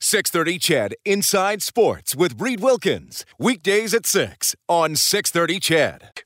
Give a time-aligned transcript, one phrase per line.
[0.00, 3.24] 630 CHED Inside Sports with Reed Wilkins.
[3.38, 6.22] Weekdays at 6 on 630 CHED.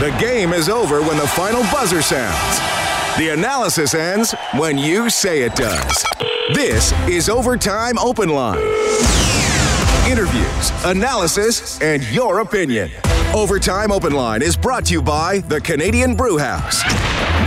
[0.00, 2.58] The game is over when the final buzzer sounds.
[3.18, 6.04] The analysis ends when you say it does.
[6.54, 8.58] This is Overtime Open Line.
[10.10, 12.90] Interviews, analysis, and your opinion.
[13.34, 16.82] Overtime Open Line is brought to you by the Canadian Brew House.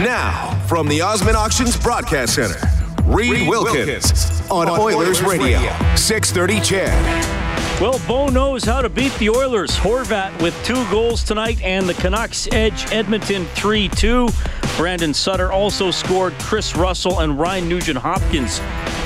[0.01, 2.59] Now, from the Osmond Auctions Broadcast Center,
[3.05, 5.59] Reed, Wilkins, on, Oilers, Radio,
[5.95, 7.43] 630 CHED.
[7.81, 9.71] Well, Bo knows how to beat the Oilers.
[9.71, 14.29] Horvat with two goals tonight, and the Canucks edge Edmonton 3 2.
[14.77, 16.33] Brandon Sutter also scored.
[16.39, 18.59] Kris Russell and Ryan Nugent Hopkins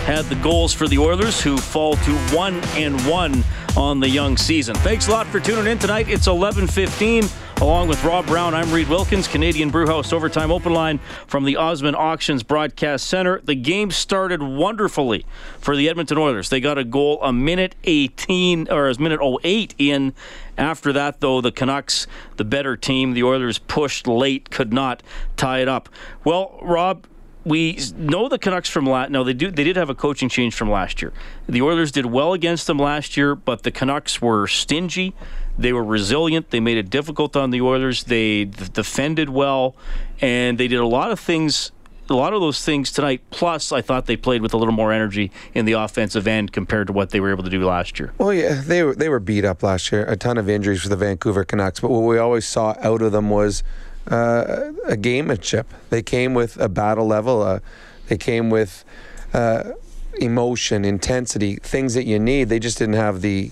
[0.06, 3.44] had the goals for the Oilers, who fall to 1 and 1
[3.76, 4.76] on the young season.
[4.76, 6.08] Thanks a lot for tuning in tonight.
[6.08, 7.30] It's 11:15.
[7.59, 11.95] Along with Rob Brown, I'm Reed Wilkins, Canadian Brewhouse Overtime Open Line from the Osmond
[11.95, 13.41] Auctions Broadcast Center.
[13.44, 15.25] The game started wonderfully
[15.59, 16.49] for the Edmonton Oilers.
[16.49, 20.14] They got a goal a minute 18 or a minute 08 in.
[20.55, 22.05] After that, though, the Canucks,
[22.36, 25.02] the better team, the Oilers pushed late, could not
[25.36, 25.89] tie it up.
[26.23, 27.08] Well, Rob,
[27.44, 29.09] we know the Canucks from last.
[29.09, 29.49] No, they do.
[29.49, 31.11] They did have a coaching change from last year.
[31.49, 35.16] The Oilers did well against them last year, but the Canucks were stingy.
[35.58, 36.52] They were resilient.
[36.52, 38.03] They made it difficult on the Oilers.
[38.03, 39.75] They defended well,
[40.22, 41.72] and they did a lot of things.
[42.09, 43.22] A lot of those things tonight.
[43.31, 46.88] Plus, I thought they played with a little more energy in the offensive end compared
[46.88, 48.14] to what they were able to do last year.
[48.17, 50.05] Well, yeah, they were they were beat up last year.
[50.05, 51.81] A ton of injuries for the Vancouver Canucks.
[51.81, 53.61] But what we always saw out of them was
[54.09, 55.65] uh, a gamemanship.
[55.89, 57.42] They came with a battle level.
[57.42, 57.59] Uh,
[58.08, 58.86] they came with
[59.33, 59.71] uh,
[60.20, 62.45] emotion, intensity, things that you need.
[62.45, 63.52] They just didn't have the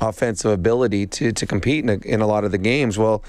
[0.00, 2.98] offensive ability to, to compete in a, in a lot of the games.
[2.98, 3.22] Well,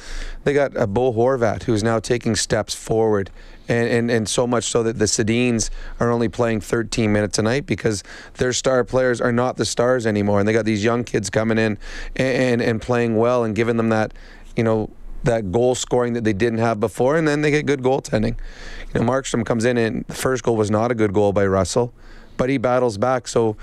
[0.43, 3.29] they got a Bo Horvat who's now taking steps forward.
[3.67, 5.69] And, and, and so much so that the Sedins
[5.99, 8.03] are only playing 13 minutes a night because
[8.37, 10.39] their star players are not the stars anymore.
[10.39, 11.77] And they got these young kids coming in
[12.15, 14.11] and, and, and playing well and giving them that,
[14.55, 14.89] you know,
[15.23, 18.37] that goal scoring that they didn't have before, and then they get good goaltending.
[18.93, 21.45] You know, Markstrom comes in, and the first goal was not a good goal by
[21.45, 21.93] Russell,
[22.37, 23.27] but he battles back.
[23.27, 23.57] So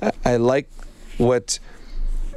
[0.00, 0.68] uh, I like
[1.18, 1.58] what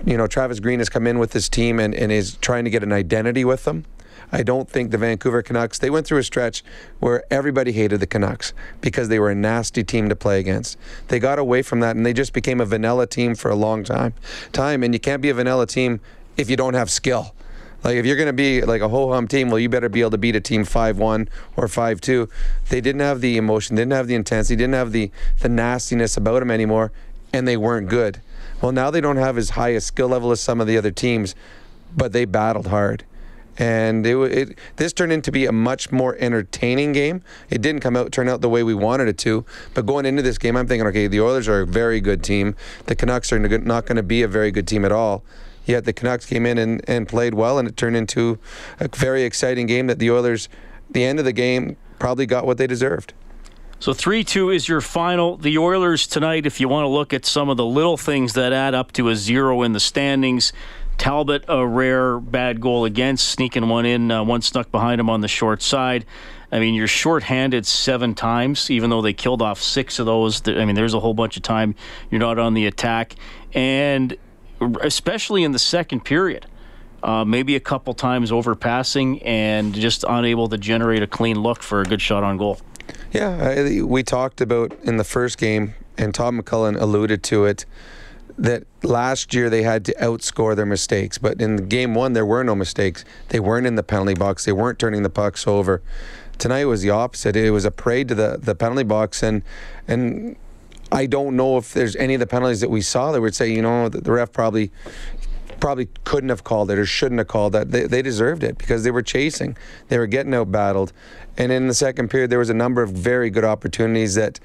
[0.06, 2.70] you know Travis Green has come in with his team and, and is trying to
[2.70, 3.86] get an identity with them.
[4.32, 6.64] I don't think the Vancouver Canucks, they went through a stretch
[7.00, 10.78] where everybody hated the Canucks because they were a nasty team to play against.
[11.10, 13.84] They got away from that and they just became a vanilla team for a long
[13.84, 14.14] time.
[14.52, 16.00] Time and you can't be a vanilla team
[16.38, 17.34] if you don't have skill.
[17.84, 20.02] Like if you're going to be like a ho hum team, well, you better be
[20.02, 22.28] able to beat a team five one or five two.
[22.70, 25.12] They didn't have the emotion, didn't have the intensity, didn't have the
[25.42, 26.92] the nastiness about them anymore,
[27.32, 28.22] and they weren't good.
[28.62, 30.92] Well, now they don't have as high a skill level as some of the other
[30.92, 31.36] teams,
[31.96, 33.04] but they battled hard.
[33.58, 37.22] And it, it this turned into be a much more entertaining game.
[37.50, 39.46] It didn't come out turn out the way we wanted it to.
[39.74, 42.56] But going into this game, I'm thinking, okay, the Oilers are a very good team.
[42.88, 45.24] The Canucks are not going to be a very good team at all.
[45.66, 48.38] Yet the Canucks came in and, and played well, and it turned into
[48.80, 50.48] a very exciting game that the Oilers,
[50.92, 53.14] the end of the game, probably got what they deserved.
[53.85, 55.38] So 3 2 is your final.
[55.38, 58.51] The Oilers tonight, if you want to look at some of the little things that
[58.51, 60.53] add up to a zero in the standings,
[60.97, 65.22] Talbot, a rare bad goal against, sneaking one in, uh, one snuck behind him on
[65.22, 66.03] the short side.
[66.51, 70.41] I mean, you're shorthanded seven times, even though they killed off six of those.
[70.47, 71.75] I mean, there's a whole bunch of time
[72.09, 73.13] you're not on the attack.
[73.53, 74.18] And
[74.81, 76.47] especially in the second period.
[77.03, 81.81] Uh, maybe a couple times overpassing and just unable to generate a clean look for
[81.81, 82.59] a good shot on goal.
[83.12, 87.66] Yeah, we talked about in the first game, and Tom McCullen alluded to it,
[88.38, 91.18] that last year they had to outscore their mistakes.
[91.18, 93.06] But in game one, there were no mistakes.
[93.30, 95.81] They weren't in the penalty box, they weren't turning the pucks over.
[96.38, 97.38] Tonight was the opposite.
[97.38, 99.42] It was a parade to the, the penalty box, and
[99.88, 100.36] and
[100.92, 103.51] I don't know if there's any of the penalties that we saw that would say,
[103.51, 104.71] you know, the ref probably
[105.60, 107.72] probably couldn't have called it or shouldn't have called that.
[107.72, 109.57] They, they deserved it because they were chasing,
[109.88, 110.94] they were getting out battled,
[111.38, 114.40] and in the second period there was a number of very good opportunities that.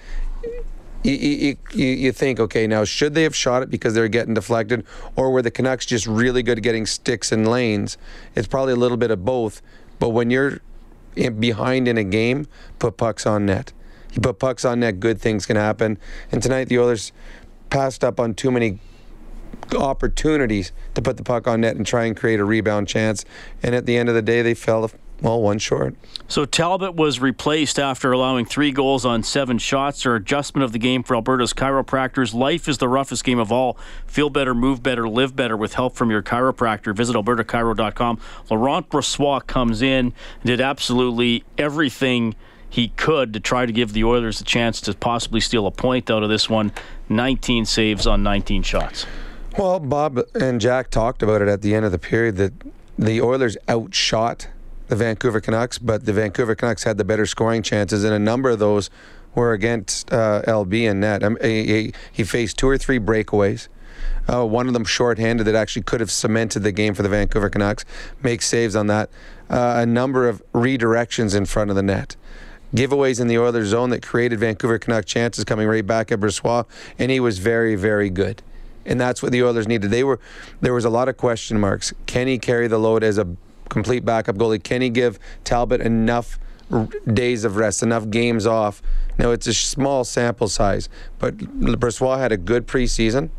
[1.03, 4.35] You, you, you think, okay, now should they have shot it because they were getting
[4.35, 4.85] deflected,
[5.17, 7.97] or were the Canucks just really good at getting sticks and lanes?
[8.35, 9.63] It's probably a little bit of both.
[9.99, 10.61] But when you're
[11.17, 12.47] in, behind in a game,
[12.79, 13.73] put pucks on net
[14.13, 15.99] You put pucks on net, good things can happen.
[16.31, 17.13] And tonight the Oilers
[17.71, 18.79] passed up on too many
[19.75, 23.25] opportunities to put the puck on net and try and create a rebound chance.
[23.62, 24.90] And at the end of the day, they fell
[25.22, 25.96] well, one short.
[26.28, 30.06] So Talbot was replaced after allowing three goals on seven shots.
[30.06, 32.32] Or adjustment of the game for Alberta's chiropractors.
[32.32, 33.76] Life is the roughest game of all.
[34.06, 36.94] Feel better, move better, live better with help from your chiropractor.
[36.96, 38.19] Visit albertachiro.com.
[38.49, 40.14] Laurent Brossoit comes in,
[40.44, 42.34] did absolutely everything
[42.70, 46.11] he could to try to give the Oilers a chance to possibly steal a point
[46.11, 46.72] out of this one.
[47.08, 49.05] 19 saves on 19 shots.
[49.61, 52.55] Well, Bob and Jack talked about it at the end of the period that
[52.99, 54.49] the Oilers outshot
[54.89, 58.49] the Vancouver Canucks, but the Vancouver Canucks had the better scoring chances, and a number
[58.49, 58.89] of those
[59.35, 61.23] were against uh, LB and net.
[61.23, 63.69] Um, he, he, faced two or three breakaways.
[64.33, 67.51] Uh, one of them shorthanded that actually could have cemented the game for the Vancouver
[67.51, 67.85] Canucks.
[68.23, 69.11] Make saves on that.
[69.51, 72.17] Uh, a number of redirections in front of the net.
[72.75, 76.65] Giveaways in the Oilers zone that created Vancouver Canuck chances coming right back at Brossoit,
[76.99, 78.43] and he was very, very good.
[78.87, 79.91] And that's what the Oilers needed.
[79.91, 80.19] They were
[80.61, 81.93] there was a lot of question marks.
[82.06, 83.37] Can he carry the load as a
[83.71, 84.62] complete backup goalie.
[84.62, 86.38] Can he give Talbot enough
[87.06, 88.82] days of rest, enough games off?
[89.17, 93.31] Now, it's a small sample size, but Brossoit had a good preseason.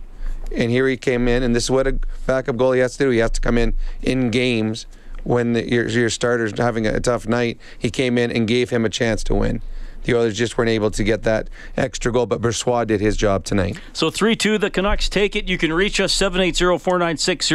[0.56, 3.10] And here he came in, and this is what a backup goalie has to do.
[3.12, 4.86] He has to come in in games
[5.24, 7.60] when the, your, your starter's having a tough night.
[7.78, 9.62] He came in and gave him a chance to win.
[10.04, 13.44] The Oilers just weren't able to get that extra goal, but Brossoit did his job
[13.44, 13.80] tonight.
[13.94, 15.48] So 3 2, the Canucks take it.
[15.48, 17.48] You can reach us 780 496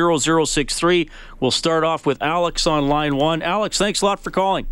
[0.51, 1.11] 0063.
[1.41, 3.43] We'll start off with Alex on line one.
[3.43, 4.67] Alex, thanks a lot for calling.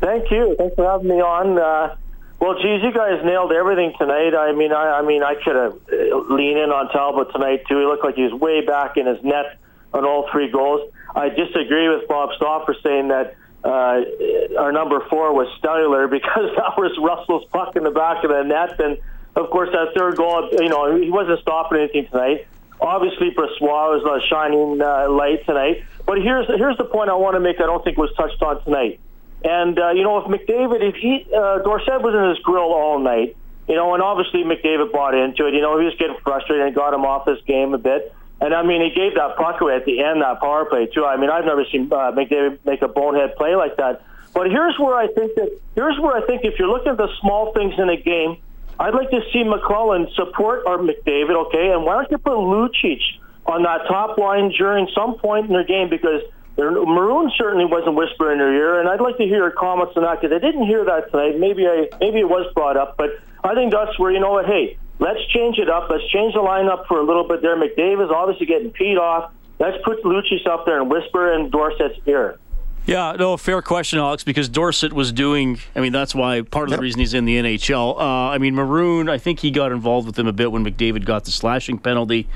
[0.00, 0.54] Thank you.
[0.58, 1.58] Thanks for having me on.
[1.58, 1.96] Uh,
[2.38, 4.34] well, geez, you guys nailed everything tonight.
[4.36, 7.78] I mean, I, I mean, I could have uh, leaned in on Talbot tonight too.
[7.78, 9.58] He looked like he was way back in his net
[9.94, 10.92] on all three goals.
[11.14, 16.78] I disagree with Bob Stauffer saying that uh, our number four was stellar because that
[16.78, 18.78] was Russell's puck in the back of the net.
[18.78, 18.98] And
[19.34, 22.46] of course, that third goal, you know, he wasn't stopping anything tonight.
[22.80, 25.84] Obviously, Brossoit was a shining uh, light tonight.
[26.04, 27.56] But here's here's the point I want to make.
[27.60, 29.00] I don't think was touched on tonight.
[29.42, 32.98] And uh, you know, if McDavid, if he uh, Dorsett was in his grill all
[32.98, 33.36] night,
[33.66, 35.54] you know, and obviously McDavid bought into it.
[35.54, 38.14] You know, he was getting frustrated and got him off his game a bit.
[38.40, 41.04] And I mean, he gave that puck away at the end, that power play too.
[41.04, 44.02] I mean, I've never seen uh, McDavid make a bonehead play like that.
[44.34, 47.08] But here's where I think that here's where I think if you're looking at the
[47.20, 48.36] small things in a game,
[48.78, 51.72] I'd like to see McLellan support our McDavid, okay?
[51.72, 53.00] And why don't you put Lucic
[53.46, 56.20] on that top line during some point in their game because
[56.58, 60.02] Maroon certainly wasn't whispering in their ear, and I'd like to hear your comments on
[60.02, 61.38] that because I didn't hear that tonight.
[61.38, 64.46] Maybe I maybe it was brought up, but I think that's where you know what?
[64.46, 65.88] Hey, Let's change it up.
[65.90, 67.56] Let's change the lineup for a little bit there.
[67.56, 69.32] McDavid's obviously getting peed off.
[69.58, 72.38] Let's put Lucic up there and whisper in Dorsett's ear.
[72.86, 76.76] Yeah, no, fair question, Alex, because Dorsett was doing, I mean, that's why part of
[76.76, 77.98] the reason he's in the NHL.
[77.98, 81.04] Uh, I mean, Maroon, I think he got involved with him a bit when McDavid
[81.04, 82.28] got the slashing penalty.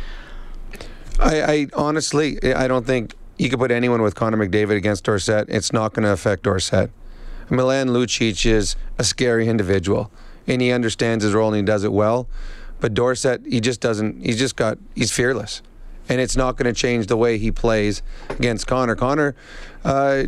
[1.20, 5.48] I, I honestly, I don't think you could put anyone with Connor McDavid against Dorsett.
[5.48, 6.90] It's not going to affect Dorsett.
[7.48, 10.10] Milan Lucic is a scary individual
[10.50, 12.28] and he understands his role and he does it well.
[12.80, 14.24] But Dorsett, he just doesn't.
[14.24, 14.78] He's just got.
[14.94, 15.62] He's fearless,
[16.08, 18.96] and it's not going to change the way he plays against Connor.
[18.96, 19.34] Connor,
[19.84, 20.24] uh,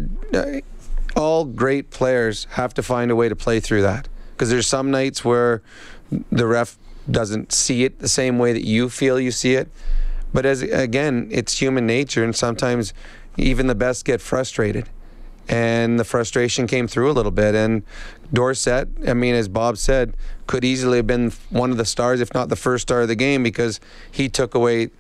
[1.17, 4.91] all great players have to find a way to play through that because there's some
[4.91, 5.63] nights where
[6.31, 6.79] the ref
[7.11, 9.69] doesn't see it the same way that you feel you see it.
[10.35, 12.93] But as again, it's human nature, and sometimes
[13.39, 14.91] even the best get frustrated
[15.49, 17.55] and the frustration came through a little bit.
[17.55, 17.83] And
[18.33, 20.15] Dorsett, I mean, as Bob said,
[20.47, 23.17] could easily have been one of the stars, if not the first star of the
[23.17, 23.81] game, because
[24.11, 24.91] he took away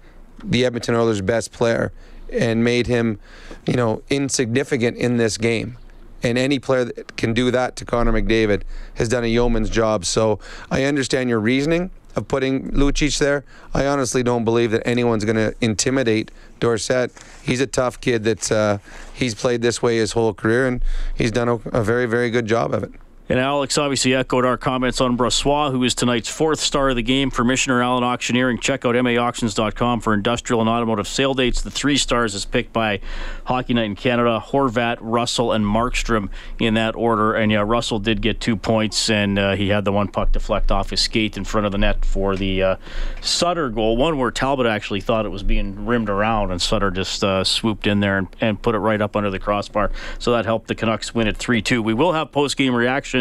[0.42, 1.92] the Edmonton Oilers' best player
[2.32, 3.18] and made him,
[3.66, 5.76] you know, insignificant in this game.
[6.22, 8.62] And any player that can do that to Connor McDavid
[8.94, 10.04] has done a yeoman's job.
[10.04, 10.38] So
[10.70, 13.44] I understand your reasoning of putting Lucic there.
[13.74, 16.30] I honestly don't believe that anyone's going to intimidate
[16.62, 17.10] Dorsett.
[17.42, 18.78] He's a tough kid that's uh,
[19.12, 20.82] he's played this way his whole career, and
[21.16, 22.92] he's done a, a very, very good job of it.
[23.28, 27.02] And Alex obviously echoed our comments on Brossoit, who is tonight's fourth star of the
[27.02, 28.58] game for Michener Allen Auctioneering.
[28.58, 31.62] Check out MAAuctions.com for industrial and automotive sale dates.
[31.62, 32.98] The three stars is picked by
[33.44, 37.34] Hockey Night in Canada, Horvat, Russell, and Markstrom in that order.
[37.34, 40.72] And yeah, Russell did get two points, and uh, he had the one puck deflect
[40.72, 42.76] off his skate in front of the net for the uh,
[43.20, 43.96] Sutter goal.
[43.96, 47.86] One where Talbot actually thought it was being rimmed around, and Sutter just uh, swooped
[47.86, 49.92] in there and, and put it right up under the crossbar.
[50.18, 51.80] So that helped the Canucks win at 3 2.
[51.80, 53.11] We will have post game reaction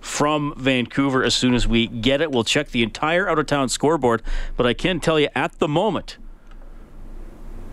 [0.00, 2.30] from Vancouver as soon as we get it.
[2.30, 4.22] We'll check the entire out of town scoreboard,
[4.56, 6.18] but I can tell you at the moment,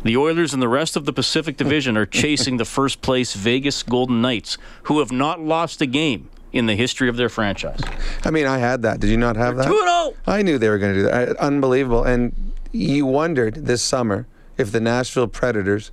[0.03, 3.83] the Oilers and the rest of the Pacific Division are chasing the first place Vegas
[3.83, 7.79] Golden Knights, who have not lost a game in the history of their franchise.
[8.23, 8.99] I mean, I had that.
[8.99, 9.65] Did you not have that?
[9.65, 10.13] 2 0.
[10.27, 11.37] I knew they were going to do that.
[11.37, 12.03] Unbelievable.
[12.03, 14.27] And you wondered this summer
[14.57, 15.91] if the Nashville Predators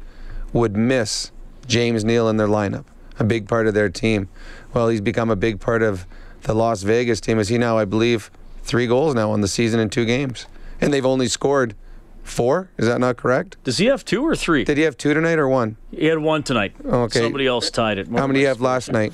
[0.53, 1.31] would miss
[1.67, 2.85] James Neal in their lineup,
[3.19, 4.29] a big part of their team.
[4.73, 6.07] Well, he's become a big part of
[6.43, 7.39] the Las Vegas team.
[7.39, 8.31] Is he now, I believe,
[8.63, 10.47] three goals now on the season in two games?
[10.81, 11.75] And they've only scored
[12.23, 12.71] four.
[12.79, 13.57] Is that not correct?
[13.65, 14.65] Does he have two or three?
[14.65, 15.77] Did he have two tonight or one?
[15.91, 16.73] He had one tonight.
[16.85, 17.21] Okay.
[17.21, 18.07] Somebody else tied it.
[18.09, 19.13] How many do you have last night?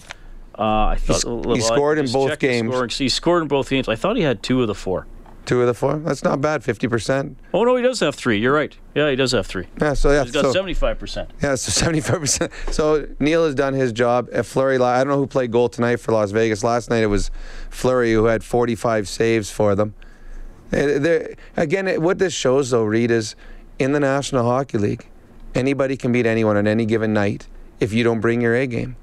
[0.59, 1.23] Uh, I thought
[1.55, 2.71] He I scored in both games.
[2.73, 2.89] scoring.
[2.91, 3.89] He scored in both games.
[3.89, 5.07] I thought he had two of the four.
[5.47, 5.97] Two of the four?
[5.99, 6.63] That's not bad.
[6.63, 7.37] 50%.
[7.55, 8.39] Oh no, he does have three.
[8.39, 8.77] You're right.
[8.95, 9.69] Yeah, he does have three.
[9.81, 10.25] Yeah, so yeah.
[10.25, 11.31] He's got so, seventy-five percent.
[11.43, 12.53] Yeah, so seventy-five percent.
[12.73, 14.29] So Neal has done his job.
[14.33, 16.65] At Fleury, I don't know who played goal tonight for Las Vegas.
[16.65, 17.31] Last night it was
[17.71, 19.95] Fleury who had forty-five saves for them.
[20.73, 23.37] Uh, there- Again, what this shows though, Reed, is
[23.79, 25.07] in the National Hockey League,
[25.55, 27.47] anybody can beat anyone on any given night
[27.79, 28.97] if you don't bring your A game.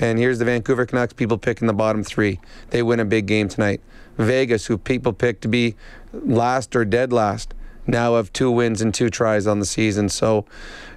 [0.00, 2.40] And here's the Vancouver Canucks people picking the bottom three.
[2.70, 3.80] They win a big game tonight.
[4.18, 5.76] Vegas, who people pick to be
[6.12, 7.54] last or dead last,
[7.88, 10.08] now have two wins and two tries on the season.
[10.10, 10.44] So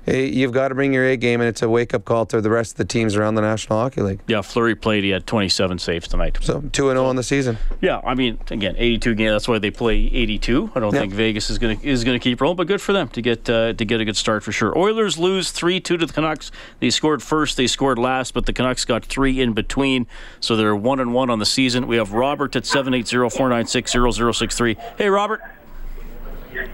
[0.08, 2.42] eh, you've got to bring your A game, and it's a wake up call to
[2.42, 4.20] the rest of the teams around the National Hockey League.
[4.28, 5.04] Yeah, Fleury played.
[5.04, 6.38] He had twenty-seven saves tonight.
[6.42, 7.58] So 2 and 0 on the season.
[7.82, 9.32] Yeah, I mean, again, 82 games.
[9.32, 10.72] That's why they play 82.
[10.76, 11.00] I don't Yeah.
[11.02, 13.22] think Vegas is going to is going to keep rolling, but good for them to
[13.22, 14.78] get uh, to get a good start for sure.
[14.78, 16.52] Oilers lose 3-2 to the Canucks.
[16.80, 20.08] They scored first, they scored last, but the Canucks got three in between,
[20.42, 21.88] so they're one and one on the season.
[21.88, 24.78] We have Robert at 780-496-0063.
[24.98, 25.42] Hey, Robert.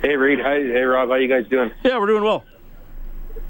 [0.01, 1.71] Hey Reed, hi, hey Rob, how you guys doing?
[1.83, 2.43] Yeah, we're doing well.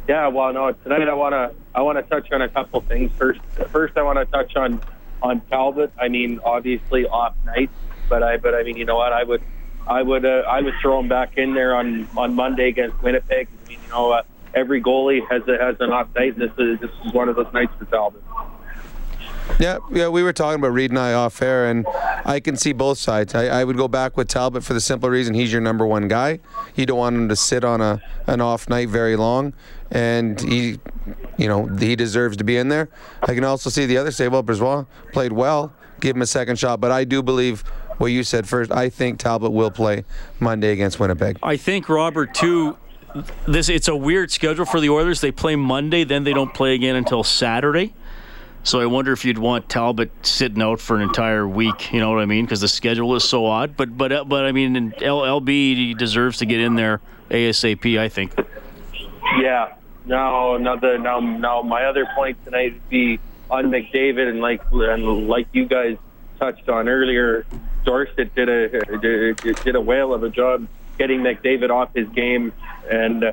[0.09, 3.11] Yeah, well, no, tonight I wanna I wanna touch on a couple things.
[3.17, 3.39] First,
[3.71, 4.81] first I want to touch on
[5.21, 5.91] on Talbot.
[5.99, 7.69] I mean, obviously off night,
[8.09, 9.13] but I but I mean, you know what?
[9.13, 9.41] I would
[9.87, 13.47] I would uh, I would throw him back in there on on Monday against Winnipeg.
[13.47, 16.37] I mean, you know, uh, every goalie has a, has an off night.
[16.37, 18.23] And this is this is one of those nights for Talbot.
[19.59, 21.85] Yeah, yeah, we were talking about Reed and I off air, and
[22.25, 23.33] I can see both sides.
[23.33, 26.07] I, I would go back with Talbot for the simple reason he's your number one
[26.07, 26.39] guy.
[26.75, 29.53] You don't want him to sit on a an off night very long,
[29.89, 30.79] and he,
[31.37, 32.89] you know, he deserves to be in there.
[33.23, 36.59] I can also see the other say, well, Brossoit played well, give him a second
[36.59, 37.61] shot, but I do believe
[37.97, 38.71] what you said first.
[38.71, 40.05] I think Talbot will play
[40.39, 41.39] Monday against Winnipeg.
[41.41, 42.77] I think Robert too.
[43.47, 45.21] This it's a weird schedule for the Oilers.
[45.21, 47.95] They play Monday, then they don't play again until Saturday.
[48.67, 51.93] So I wonder if you'd want Talbot sitting out for an entire week.
[51.93, 52.43] You know what I mean?
[52.43, 53.77] Because the schedule is so odd.
[53.77, 57.97] But but uh, but I mean, LB deserves to get in there ASAP.
[57.97, 58.33] I think.
[59.39, 59.73] Yeah.
[60.05, 63.19] Now, another now, now my other point tonight would be
[63.49, 65.97] on McDavid, and like and like you guys
[66.37, 67.45] touched on earlier,
[67.85, 72.51] Dorsett did a did, did a whale of a job getting McDavid off his game
[72.91, 73.31] and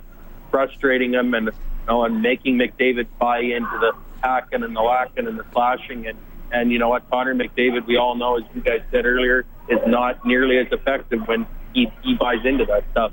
[0.53, 1.53] frustrating him, and you
[1.89, 3.95] know, and making McDavid buy into the
[4.25, 6.19] hacking and the whacking and the slashing, and
[6.53, 9.81] and you know what, Connor McDavid, we all know, as you guys said earlier, is
[9.87, 13.13] not nearly as effective when he he buys into that stuff.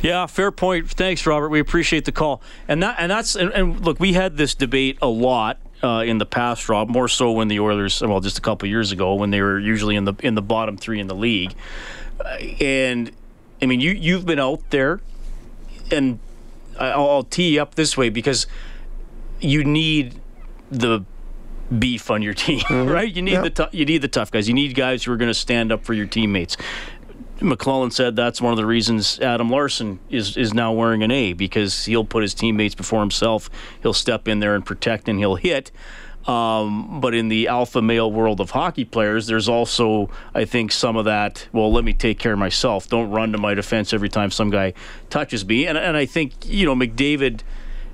[0.00, 0.88] Yeah, fair point.
[0.90, 1.48] Thanks, Robert.
[1.48, 2.40] We appreciate the call.
[2.68, 6.18] And that and that's and, and look, we had this debate a lot uh, in
[6.18, 6.88] the past, Rob.
[6.88, 9.96] More so when the Oilers, well, just a couple years ago, when they were usually
[9.96, 11.54] in the in the bottom three in the league.
[12.20, 13.10] Uh, and
[13.60, 15.00] I mean, you you've been out there,
[15.90, 16.20] and
[16.78, 18.46] I'll, I'll tee you up this way because
[19.40, 20.20] you need
[20.70, 21.04] the
[21.78, 23.14] beef on your team, right?
[23.14, 23.42] You need Yeah.
[23.42, 24.48] the tou- you need the tough guys.
[24.48, 26.56] You need guys who are going to stand up for your teammates.
[27.40, 31.34] McLellan said that's one of the reasons Adam Larsson is is now wearing an A
[31.34, 33.48] because he'll put his teammates before himself.
[33.82, 35.70] He'll step in there and protect and he'll hit.
[36.26, 40.96] Um, but in the alpha male world of hockey players, there's also, I think, some
[40.96, 41.48] of that.
[41.52, 42.86] Well, let me take care of myself.
[42.88, 44.74] Don't run to my defense every time some guy
[45.08, 45.66] touches me.
[45.66, 47.40] And and I think you know McDavid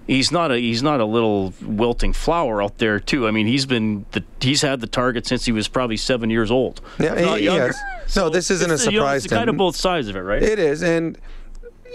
[0.06, 3.26] he's not a he's not a little wilting flower out there too.
[3.26, 6.50] I mean, he's been the he's had the target since he was probably seven years
[6.50, 6.80] old.
[6.98, 7.66] Yeah, he- younger.
[7.68, 8.16] yes.
[8.16, 10.16] No, this isn't a the- you know, surprise it's to kind of both sides of
[10.16, 10.42] it, right?
[10.42, 11.18] It is, and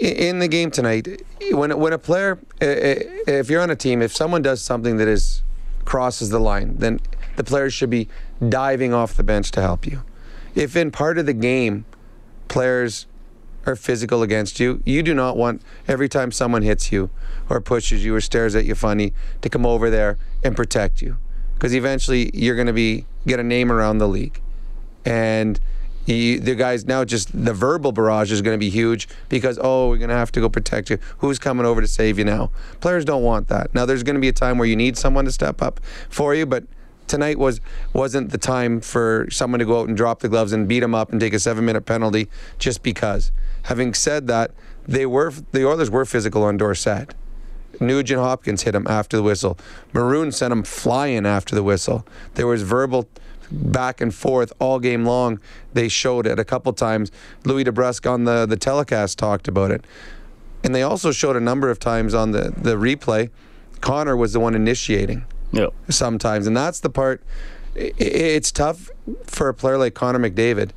[0.00, 4.42] in the game tonight, when when a player, if you're on a team, if someone
[4.42, 5.42] does something that is
[5.84, 7.00] crosses the line, then
[7.36, 8.08] the players should be
[8.48, 10.02] diving off the bench to help you.
[10.54, 11.84] If in part of the game,
[12.48, 13.06] players
[13.66, 17.10] are physical against you, you do not want every time someone hits you
[17.48, 19.12] or pushes you or stares at you funny
[19.42, 21.18] to come over there and protect you,
[21.54, 24.40] because eventually you're going to be get a name around the league.
[25.04, 25.60] And
[26.06, 29.88] you, the guys now just the verbal barrage is going to be huge because oh
[29.88, 30.98] we're going to have to go protect you.
[31.18, 32.50] Who's coming over to save you now?
[32.80, 33.74] Players don't want that.
[33.74, 36.34] Now there's going to be a time where you need someone to step up for
[36.34, 36.64] you but
[37.10, 37.60] tonight was
[37.92, 40.94] wasn't the time for someone to go out and drop the gloves and beat them
[40.94, 43.32] up and take a seven minute penalty just because
[43.64, 44.52] having said that
[44.86, 47.14] they were the Oilers were physical on Dorsett
[47.80, 49.56] Nugent Hopkins hit him after the whistle.
[49.92, 52.06] Maroon sent him flying after the whistle.
[52.34, 53.08] There was verbal
[53.50, 55.40] back and forth all game long.
[55.72, 57.10] They showed it a couple times.
[57.44, 59.84] Louie DeBrusk on the, the telecast talked about it.
[60.62, 63.30] And they also showed a number of times on the, the replay.
[63.80, 65.72] Connor was the one initiating Yep.
[65.88, 66.46] sometimes.
[66.46, 67.22] And that's the part.
[67.74, 68.90] It's tough
[69.24, 70.70] for a player like Connor McDavid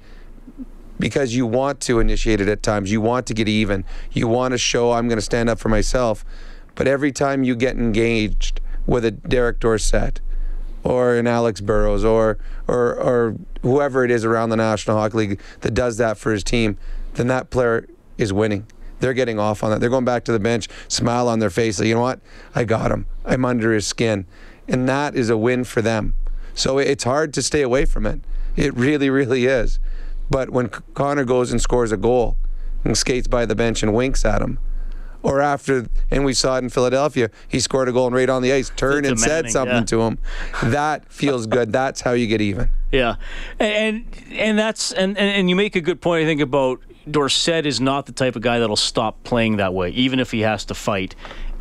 [0.99, 2.91] because you want to initiate it at times.
[2.91, 3.83] You want to get even.
[4.11, 6.23] You want to show I'm going to stand up for myself.
[6.75, 10.21] But every time you get engaged with a Derek Dorsett
[10.83, 12.37] or an Alex Burrows or
[12.67, 16.43] or or whoever it is around the National Hockey League that does that for his
[16.43, 16.77] team,
[17.13, 17.87] then that player
[18.17, 18.67] is winning.
[18.99, 19.81] They're getting off on that.
[19.81, 21.79] They're going back to the bench, smile on their face.
[21.79, 22.21] Like, you know what?
[22.55, 23.07] I got him.
[23.25, 24.25] I'm under his skin,
[24.67, 26.15] and that is a win for them.
[26.53, 28.21] So it's hard to stay away from it.
[28.55, 29.79] It really, really is.
[30.29, 32.37] But when Connor goes and scores a goal
[32.83, 34.59] and skates by the bench and winks at him,
[35.23, 38.41] or after, and we saw it in Philadelphia, he scored a goal and right on
[38.41, 39.85] the ice, turned and said something yeah.
[39.85, 40.17] to him.
[40.63, 41.71] That feels good.
[41.71, 42.69] That's how you get even.
[42.93, 43.15] Yeah,
[43.57, 46.21] and and that's and, and and you make a good point.
[46.21, 46.79] I think about
[47.09, 50.41] Dorsett is not the type of guy that'll stop playing that way, even if he
[50.41, 51.15] has to fight.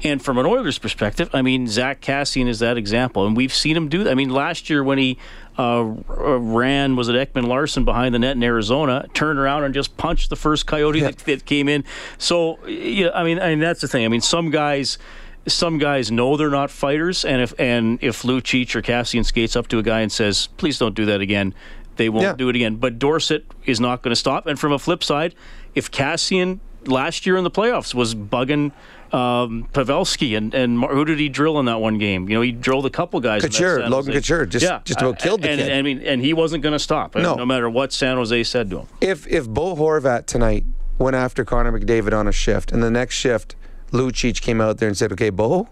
[0.04, 3.76] And from an Oilers perspective, I mean, Zack Kassian is that example, and we've seen
[3.76, 4.10] him do that.
[4.10, 5.16] I mean, last year when he
[5.58, 9.96] uh, ran, was it Ekman Larsson behind the net in Arizona, turned around and just
[9.96, 11.84] punched the first Coyote that, that came in.
[12.18, 14.04] So, yeah, I mean, I mean, that's the thing.
[14.04, 14.98] I mean, some guys
[15.46, 19.66] some guys know they're not fighters, and if and if Lucic or Kassian skates up
[19.68, 21.52] to a guy and says, "Please don't do that again,"
[21.96, 22.34] they won't Yeah.
[22.34, 22.76] do it again.
[22.76, 24.46] But Dorsett is not going to stop.
[24.46, 25.34] And from a flip side,
[25.74, 28.72] if Kassian last year in the playoffs was bugging
[29.12, 32.28] um, Pavelski and and Mar- who did he drill in that one game?
[32.28, 33.44] You know, he drilled a couple guys.
[33.44, 35.72] in Couture, Logan Couture, just- just about killed the and, kid.
[35.72, 37.14] I mean, and he wasn't going to stop.
[37.14, 37.34] No.
[37.34, 38.86] no matter what San Jose said to him.
[39.00, 40.64] If if Bo Horvat tonight
[40.98, 43.54] went after Connor McDavid on a shift, and the next shift,
[43.90, 45.68] Lucic came out there and said, "Okay, Bo,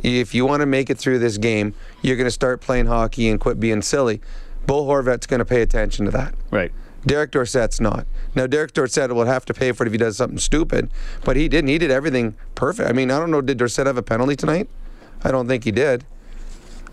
[0.00, 3.28] if you want to make it through this game, you're going to start playing hockey
[3.28, 4.20] and quit being silly."
[4.66, 6.34] Bo Horvat's going to pay attention to that.
[6.50, 6.70] Right.
[7.06, 8.06] Derek Dorsett's not.
[8.34, 10.90] Now, Derek Dorsett will have to pay for it if he does something stupid,
[11.24, 11.68] but he didn't.
[11.68, 12.88] He did everything perfect.
[12.88, 14.68] I mean, I don't know, did Dorsett have a penalty tonight?
[15.22, 16.04] I don't think he did.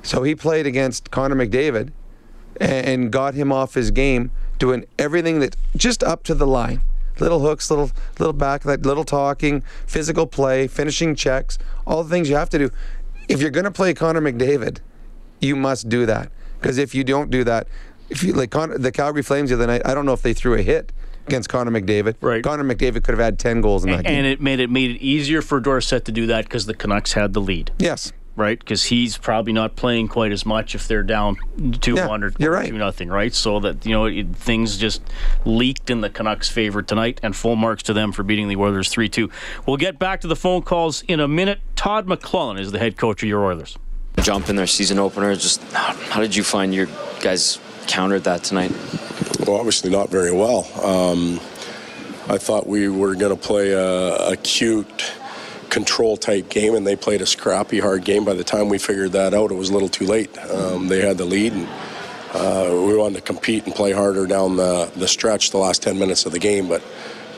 [0.03, 1.91] So he played against Connor McDavid
[2.61, 6.81] and, got him off his game, doing everything that just up to the line.
[7.19, 12.29] Little hooks, little little back, that little talking, physical play, finishing checks, all the things
[12.29, 12.71] you have to do.
[13.29, 14.79] If you're going to play Connor McDavid,
[15.39, 16.29] you must do that.
[16.59, 17.67] Because if you don't do that,
[18.09, 20.33] if you like Con- the Calgary Flames the other night, I don't know if they
[20.33, 20.91] threw a hit
[21.27, 22.15] against Connor McDavid.
[22.21, 22.43] Right.
[22.43, 24.13] Connor McDavid could have had ten goals in that game.
[24.13, 27.13] And it made it made it easier for Dorsett to do that because the Canucks
[27.13, 27.71] had the lead.
[27.79, 28.11] yes.
[28.37, 28.59] right?
[28.59, 31.37] Because he's probably not playing quite as much if they're down
[31.81, 32.35] two Yeah, hundred.
[32.37, 32.67] you're right.
[32.69, 33.33] two nothing, right?
[33.33, 35.01] So that you know it, things just
[35.45, 38.89] leaked in the Canucks' favor tonight, and full marks to them for beating the Oilers
[38.89, 39.29] three two.
[39.65, 41.59] We'll get back to the phone calls in a minute.
[41.75, 43.77] Todd McLellan is the head coach of your Oilers.
[44.21, 45.33] jump in their season opener.
[45.35, 46.87] Just how, how did you find your
[47.21, 47.57] guys
[47.87, 48.71] countered that tonight?
[49.45, 50.67] Well, obviously not very well.
[50.83, 51.39] Um,
[52.27, 55.13] I thought we were going to play a, a cute,
[55.69, 58.25] control type game, and they played a scrappy, hard game.
[58.25, 60.35] By the time we figured that out, it was a little too late.
[60.37, 61.67] Um, they had the lead, and
[62.33, 65.99] uh, we wanted to compete and play harder down the, the stretch the last 10
[65.99, 66.83] minutes of the game, but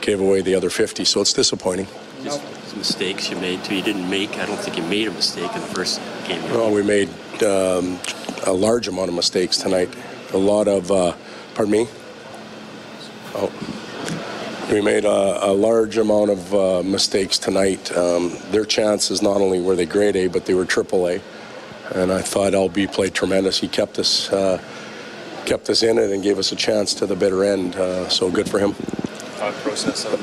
[0.00, 1.86] gave away the other 50, so it's disappointing.
[2.22, 2.42] Just
[2.76, 3.76] mistakes you made too.
[3.76, 4.36] You didn't make.
[4.38, 6.42] I don't think you made a mistake in the first game.
[6.44, 7.08] Well, we made
[7.42, 7.98] um,
[8.46, 9.88] a large amount of mistakes tonight.
[10.32, 11.14] A lot of, uh,
[11.54, 11.88] pardon me?
[13.34, 13.52] Oh.
[14.70, 17.90] We made a, a large amount of uh, mistakes tonight.
[17.96, 21.22] Um, their chances not only were they grade A, but they were triple A.
[21.94, 23.58] And I thought LB played tremendous.
[23.58, 24.62] He kept us, uh,
[25.46, 27.76] kept us in it and gave us a chance to the bitter end.
[27.76, 28.74] Uh, so good for him.
[28.74, 30.20] Thought process of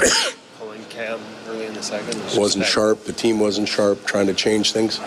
[0.60, 3.06] pulling Cam early in the second Wasn't sharp.
[3.06, 4.06] The team wasn't sharp.
[4.06, 5.00] Trying to change things.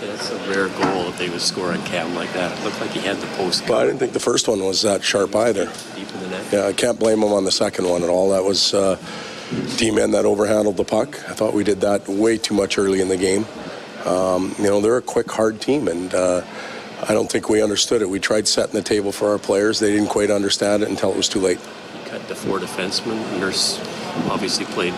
[0.00, 2.56] It's a rare goal if they would score on Cam like that.
[2.58, 4.82] It looked like he had the post But I didn't think the first one was
[4.82, 5.66] that sharp either.
[5.96, 6.52] deep in the net.
[6.52, 8.30] Yeah, I can't blame him on the second one at all.
[8.30, 8.96] That was uh,
[9.76, 11.16] D-men that overhandled the puck.
[11.28, 13.44] I thought we did that way too much early in the game.
[14.06, 16.42] Um, you know, they're a quick, hard team, and uh,
[17.08, 18.08] I don't think we understood it.
[18.08, 19.78] We tried setting the table for our players.
[19.80, 21.58] They didn't quite understand it until it was too late.
[22.06, 23.16] Cut to four defensemen.
[23.40, 23.78] Nurse
[24.30, 24.94] obviously played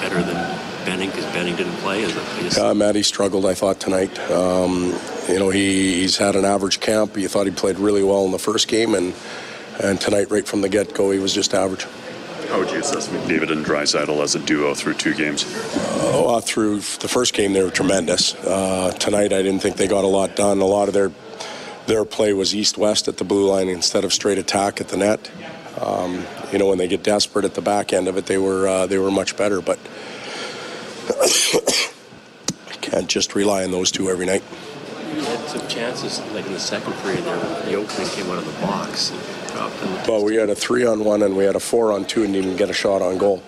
[0.00, 0.36] better than
[0.84, 2.02] Benning because Benning didn't play.
[2.02, 2.22] Is it?
[2.22, 4.18] I guess Uh, Matty struggled, I thought, tonight.
[4.30, 4.94] Um,
[5.28, 7.16] you know, he, he's had an average camp.
[7.16, 9.14] You thought he played really well in the first game, and,
[9.82, 11.86] and tonight, right from the get-go, he was just average.
[12.48, 15.44] How would you assess McDavid and Draisaitl as a duo through two games?
[16.00, 18.34] Oh, uh, through the first game, they were tremendous.
[18.36, 20.60] Uh, tonight, I didn't think they got a lot done.
[20.60, 21.12] A lot of their
[21.86, 25.30] their play was east-west at the blue line instead of straight attack at the net.
[25.80, 28.66] Um, you know, when they get desperate at the back end of it, they were
[28.66, 29.60] uh, they were much better.
[29.60, 29.97] But I
[32.80, 34.42] can't just rely on those two every night.
[35.14, 38.46] You had some chances, like in the second period there, the opening came out of
[38.46, 39.10] the box.
[39.10, 39.92] and dropped them.
[40.06, 42.32] Well, we had a three on one and we had a four on two and
[42.32, 43.42] didn't even get a shot on goal.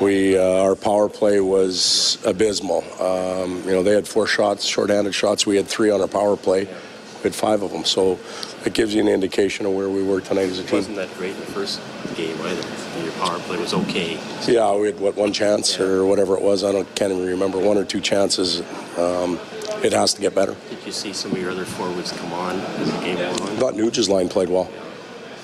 [0.00, 2.82] We uh, our power play was abysmal.
[3.00, 5.46] Um, you know, they had four shots, shorthanded shots.
[5.46, 6.64] We had three on our power play.
[6.64, 7.84] We had five of them.
[7.84, 8.18] So
[8.64, 10.76] it gives you an indication of where we were tonight as a It team.
[10.78, 11.80] wasn't that great in the first
[12.16, 13.02] game either.
[13.02, 14.18] Your power play was okay.
[14.46, 16.64] Yeah, we had what one chance or whatever it was.
[16.64, 18.60] I don't can't even remember one or two chances.
[18.98, 19.38] Um,
[19.82, 20.56] it has to get better.
[20.70, 23.48] Did you see some of your other forwards come on as the game went on?
[23.48, 24.70] I thought Nuge's line played well.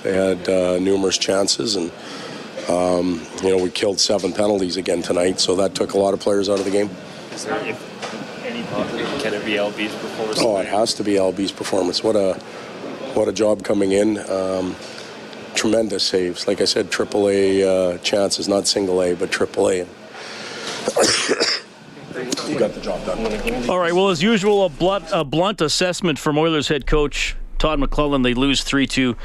[0.03, 1.91] They had uh, numerous chances, and
[2.71, 6.21] um, you know we killed seven penalties again tonight, so that took a lot of
[6.21, 6.89] players out of the game.
[7.35, 7.77] Is there any,
[8.47, 8.63] any
[9.21, 10.39] can it be LB's performance?
[10.41, 12.03] Oh, it has to be LB's performance.
[12.03, 12.41] What a
[13.15, 14.19] what a job coming in.
[14.31, 14.77] Um,
[15.55, 16.47] tremendous saves.
[16.47, 19.79] Like I said, triple A uh, chances, not single A, but triple A.
[19.79, 19.85] you
[22.59, 23.69] got the job done.
[23.69, 23.93] All right.
[23.93, 28.25] Well, as usual, a blunt, a blunt assessment from Oilers head coach Todd McLellan.
[28.25, 29.17] They lose 3 2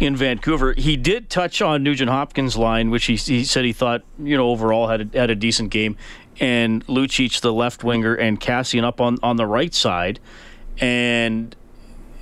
[0.00, 0.74] in Vancouver.
[0.76, 4.48] He did touch on Nugent Hopkins' line, which he, he said he thought, you know,
[4.50, 5.96] overall had a, had a decent game.
[6.40, 10.18] And Lucic, the left winger, and Kassian up on, on the right side.
[10.80, 11.54] And,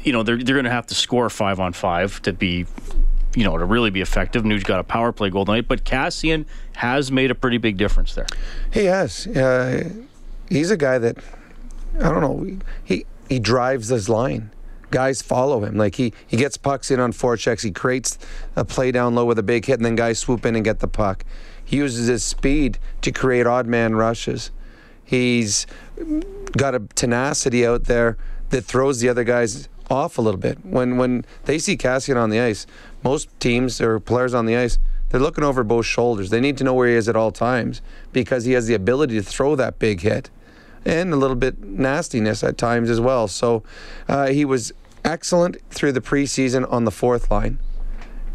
[0.03, 2.67] you know, they're, they're going to have to score five on five to be,
[3.35, 4.43] you know, to really be effective.
[4.43, 8.15] Nuge got a power play goal tonight, but Kassian has made a pretty big difference
[8.15, 8.27] there.
[8.73, 9.27] He has.
[9.27, 9.91] Uh,
[10.49, 11.19] he's a guy that
[12.01, 12.59] I don't know.
[12.85, 14.51] He he drives his line.
[14.91, 15.77] Guys follow him.
[15.77, 17.63] Like he he gets pucks in on forechecks.
[17.63, 18.19] He creates
[18.57, 20.81] a play down low with a big hit, and then guys swoop in and get
[20.81, 21.25] the puck.
[21.65, 24.51] He uses his speed to create odd man rushes.
[25.05, 25.67] He's
[26.57, 28.17] got a tenacity out there
[28.51, 30.65] that throws the other guys off a little bit.
[30.65, 32.67] When when they see Kassian on the ice,
[33.03, 34.79] most teams or players on the ice,
[35.11, 36.31] they're looking over both shoulders.
[36.31, 39.15] They need to know where he is at all times because he has the ability
[39.17, 40.31] to throw that big hit
[40.85, 43.29] and a little bit nastiness at times as well.
[43.29, 43.63] So
[44.09, 44.73] uh, he was
[45.05, 47.59] excellent through the preseason on the fourth line,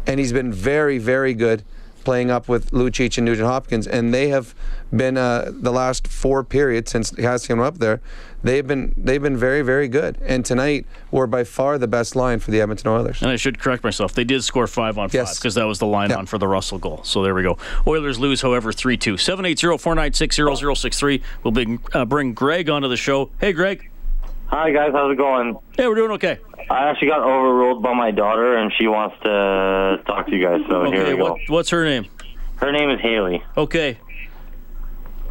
[0.06, 1.64] and he's been very, very good
[2.08, 4.54] playing up with Lucic and Nugent Hopkins, and they have
[4.96, 8.00] been uh, the last four periods since Kassian went up there.
[8.42, 12.38] They've been they've been very, very good, and tonight were by far the best line
[12.38, 13.20] for the Edmonton Oilers.
[13.20, 14.14] And I should correct myself.
[14.14, 16.16] They did score five on five because that was the line Yeah.
[16.16, 17.02] on for the Russell goal.
[17.04, 17.58] So there we go.
[17.86, 19.18] Oilers lose, however, 3 2.
[19.18, 20.36] 780 496
[20.80, 21.22] 0063.
[21.42, 23.28] We'll bring, uh, bring Greg onto the show.
[23.38, 23.87] Hey, Greg.
[24.48, 25.56] Hi guys, how's it going?
[25.76, 26.38] Hey, we're doing okay.
[26.70, 30.60] I actually got overruled by my daughter, and she wants to talk to you guys.
[30.68, 31.36] So here Okay, we go.
[31.48, 32.06] what's her name?
[32.56, 33.42] Her name is Haley.
[33.56, 33.98] Okay.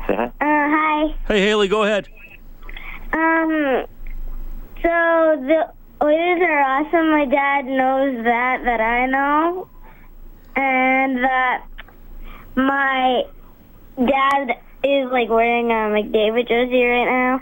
[0.08, 0.26] Say hi.
[0.26, 1.16] Uh, hi.
[1.28, 2.08] Hey, Haley, go ahead.
[3.12, 3.86] Um,
[4.82, 4.90] so
[5.48, 7.10] the Oilers are awesome.
[7.10, 9.68] My dad knows that, that I know.
[10.56, 11.66] And that
[12.56, 13.24] my
[13.98, 17.42] dad is, like, wearing a McDavid jersey right now.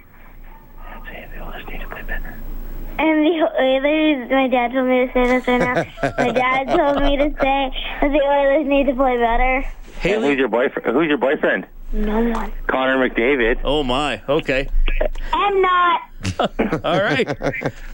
[2.98, 6.14] And the Oilers, my dad told me to say this right now.
[6.18, 9.66] my dad told me to say that the Oilers need to play better.
[10.00, 10.96] Haley, Who's your boyfriend?
[10.96, 11.68] Who's your boyfriend?
[11.92, 12.54] No one.
[12.68, 13.60] Connor McDavid.
[13.64, 14.22] Oh, my.
[14.30, 14.70] Okay.
[15.34, 16.02] I'm not.
[16.86, 17.28] All right.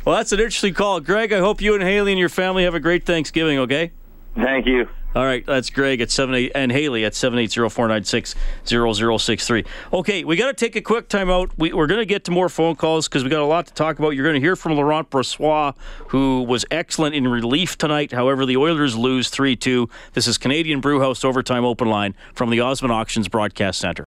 [0.05, 0.99] Well, that's an interesting call.
[0.99, 3.91] Greg, I hope you and Haley and your family have a great Thanksgiving, okay?
[4.35, 4.87] Thank you.
[5.13, 8.05] All right, that's Greg at seven eight and Haley at seven eight zero four nine
[8.05, 8.33] six
[8.65, 9.65] zero zero six three.
[9.91, 11.51] Okay, we got to take a quick timeout.
[11.57, 13.73] We, we're going to get to more phone calls because we got a lot to
[13.73, 14.11] talk about.
[14.11, 15.75] You're going to hear from Laurent Brossoit,
[16.07, 18.13] who was excellent in relief tonight.
[18.13, 19.89] However, the Oilers lose three two.
[20.13, 24.05] This is Canadian Brewhouse Overtime Open Line from the Osmond Auctions Broadcast Center.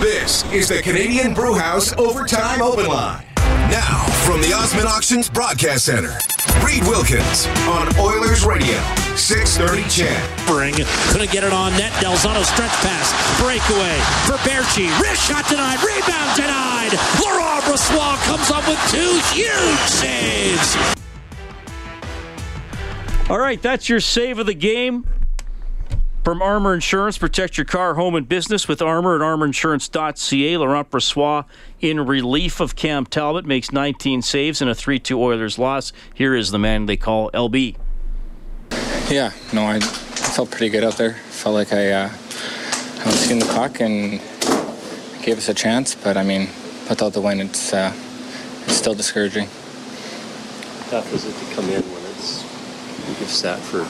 [0.00, 3.24] This is the Canadian Brewhouse Overtime Open Line.
[3.70, 6.12] Now, from the Osmond Auctions Broadcast Center,
[6.62, 8.78] Reed Wilkins on Oilers Radio,
[9.16, 10.40] 630 CHED.
[10.40, 10.74] Spring
[11.10, 11.92] couldn't get it on net.
[12.00, 14.88] Del Zotto stretch pass, breakaway for Baertschi.
[15.00, 16.92] Wrist shot denied, rebound denied.
[17.20, 20.76] Laurent Brossoit comes up with two huge saves.
[23.30, 25.06] All right, that's your save of the game.
[26.24, 30.56] From Armor Insurance, protect your car, home, and business with Armor at armorinsurance.ca.
[30.56, 31.46] Laurent Brossoit,
[31.80, 35.92] in relief of Cam Talbot, makes 19 saves in a 3 2 Oilers loss.
[36.14, 37.76] Here is the man they call LB.
[39.12, 41.12] Yeah, no, I felt pretty good out there.
[41.12, 44.12] Felt like I, uh, I was seeing the puck and
[45.22, 46.48] gave us a chance, but I mean,
[46.88, 47.92] without the win, it's uh,
[48.64, 49.48] it's still discouraging.
[50.88, 52.40] tough is it to come in when it's
[53.20, 53.80] you've sat for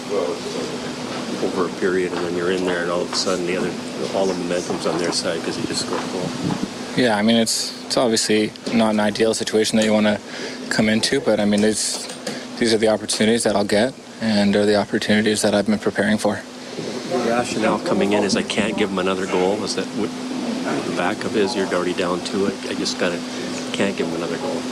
[1.47, 3.71] over a period and then you're in there and all of a sudden the other
[4.17, 6.29] all the momentum's on their side because you just scored a goal.
[6.97, 10.21] Yeah, I mean, it's it's obviously not an ideal situation that you want to
[10.69, 12.13] come into, but I mean, it's,
[12.59, 16.17] these are the opportunities that I'll get, and they're the opportunities that I've been preparing
[16.17, 16.41] for.
[17.11, 19.63] The rationale coming in is I can't give them another goal.
[19.65, 20.09] Is that what
[20.89, 22.47] the backup is, you're already down two.
[22.47, 23.21] I, I just gotta
[23.73, 24.63] can't give him another goal.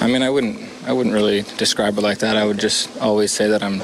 [0.00, 0.60] I mean, I wouldn't.
[0.86, 2.36] I wouldn't really describe it like that.
[2.36, 3.82] I would just always say that I'm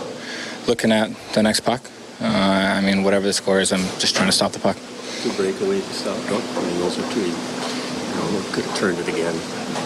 [0.67, 1.81] looking at the next puck.
[2.21, 4.77] Uh, I mean, whatever the score is, I'm just trying to stop the puck.
[5.23, 6.17] Two breakaways to stop.
[6.19, 7.27] I mean, those are two.
[7.27, 9.35] You know, could have turned it again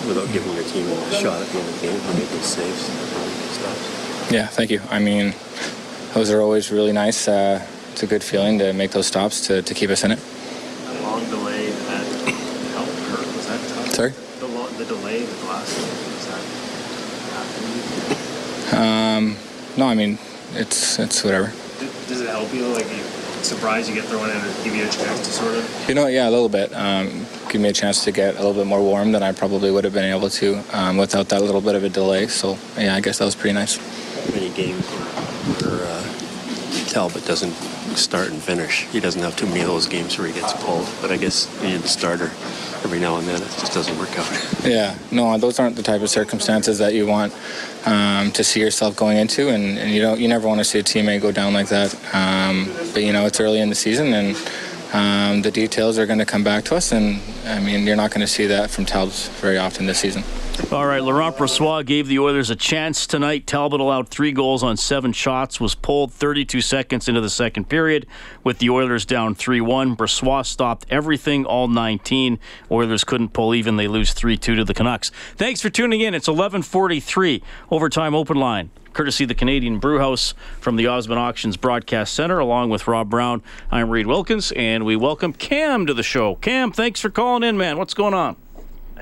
[0.09, 2.85] without giving your team a shot at the end of the game making saves.
[3.55, 3.96] Stops.
[4.31, 4.81] Yeah, thank you.
[4.91, 5.35] I mean,
[6.15, 7.29] those are always really nice.
[7.29, 10.19] Uh, it's a good feeling to make those stops to, to keep us in it.
[10.19, 12.05] A long delay that
[12.75, 13.27] helped hurt.
[13.37, 13.91] Was that tough?
[13.95, 14.11] Sorry?
[14.41, 16.27] The, lo- the delay, the glass, was
[18.73, 19.37] that Um,
[19.77, 20.19] no, I mean,
[20.55, 21.53] it's it's whatever.
[21.79, 22.67] Does, does it help you?
[22.67, 23.03] Like, you
[23.45, 25.89] surprised you get thrown in and give you a chance to sort of.
[25.89, 26.75] You know, yeah, a little bit.
[26.75, 29.71] Um, give me a chance to get a little bit more warm than I probably
[29.71, 32.27] would have been able to um, without that little bit of a delay.
[32.27, 33.79] So, yeah, I guess that was pretty nice.
[34.33, 34.85] Many games
[35.61, 36.03] where uh,
[36.89, 37.53] Talbot doesn't
[37.97, 38.85] start and finish.
[38.87, 40.89] He doesn't have too many of those games where he gets pulled.
[41.01, 42.31] But I guess being the starter
[42.85, 44.27] every now and then, it just doesn't work out.
[44.65, 47.33] Yeah, no, those aren't the type of circumstances that you want
[47.85, 50.81] um, to see yourself going into, and, and, you don't, you never want to see
[50.81, 51.95] a teammate go down like that.
[52.13, 54.37] Um, but you know, it's early in the season, and
[54.93, 58.11] um, the details are going to come back to us, and I mean, you're not
[58.11, 60.25] going to see that from Talbot very often this season.
[60.73, 63.47] All right, Laurent Brossoit gave the Oilers a chance tonight.
[63.47, 68.05] Talbot allowed three goals on seven shots, was pulled 32 seconds into the second period
[68.43, 69.97] with the Oilers down 3 1.
[69.97, 72.41] Brossoit stopped everything, all 19.
[72.69, 73.77] Oilers couldn't pull even.
[73.77, 75.13] They lose 3 2 to the Canucks.
[75.37, 76.15] Thanks for tuning in.
[76.15, 78.71] It's 1143, overtime open line.
[78.97, 83.43] Courtesy the Canadian Brewhouse from the Osmond Auctions Broadcast Center, along with Rob Brown.
[83.71, 86.37] I'm Reed Wilkins, and we welcome Cam to the show.
[86.37, 87.79] Cam, thanks for calling in, man.
[87.79, 88.37] What's going on?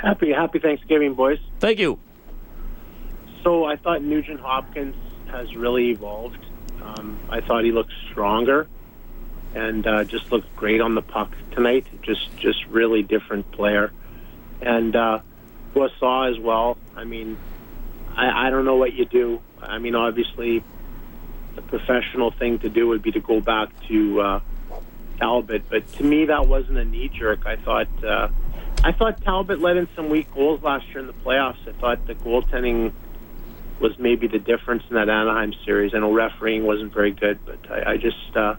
[0.01, 1.39] Happy Happy Thanksgiving, boys.
[1.61, 1.99] Thank you.
[3.43, 6.45] So I thought Nugent Hopkins has really evolved.
[6.83, 8.69] Um, I thought he looked stronger
[9.55, 11.87] and uh, just looked great on the puck tonight.
[12.03, 13.93] Just just really different player.
[14.61, 15.21] And uh,
[15.99, 16.77] saw as well.
[16.97, 17.37] I mean,
[18.17, 19.41] I, I don't know what you do.
[19.61, 20.63] I mean, obviously,
[21.55, 24.41] the professional thing to do would be to go back to uh,
[25.19, 25.69] Talbot.
[25.69, 27.47] But to me, that wasn't a knee jerk.
[27.47, 28.05] I thought.
[28.05, 28.29] Uh,
[28.83, 31.67] I thought Talbot let in some weak goals last year in the playoffs.
[31.67, 32.93] I thought the goaltending
[33.81, 35.95] was maybe the difference in that Anaheim series.
[35.95, 38.57] I know refereeing wasn't very good, but I, I just uh,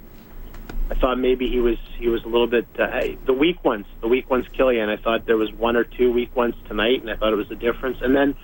[0.90, 4.08] I thought maybe he was he was a little bit uh, the weak ones, the
[4.08, 4.90] weak ones, Killian.
[4.90, 7.52] I thought there was one or two weak ones tonight, and I thought it was
[7.52, 8.00] a difference.
[8.02, 8.36] And then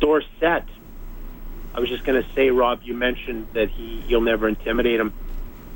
[0.00, 0.64] Dorsett,
[1.74, 5.12] I was just going to say, Rob, you mentioned that he you'll never intimidate him.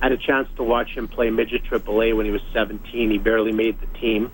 [0.01, 3.11] Had a chance to watch him play midget AAA when he was 17.
[3.11, 4.31] He barely made the team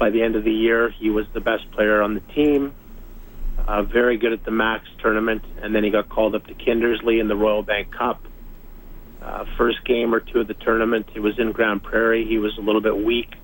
[0.00, 2.74] by the end of the year, he was the best player on the team.
[3.68, 7.20] Uh, very good at the Mac's tournament, and then he got called up to Kindersley
[7.20, 8.26] in the Royal Bank Cup.
[9.20, 12.24] Uh, first game or two of the tournament, it was in Grande Prairie.
[12.24, 13.34] He was a little bit weak.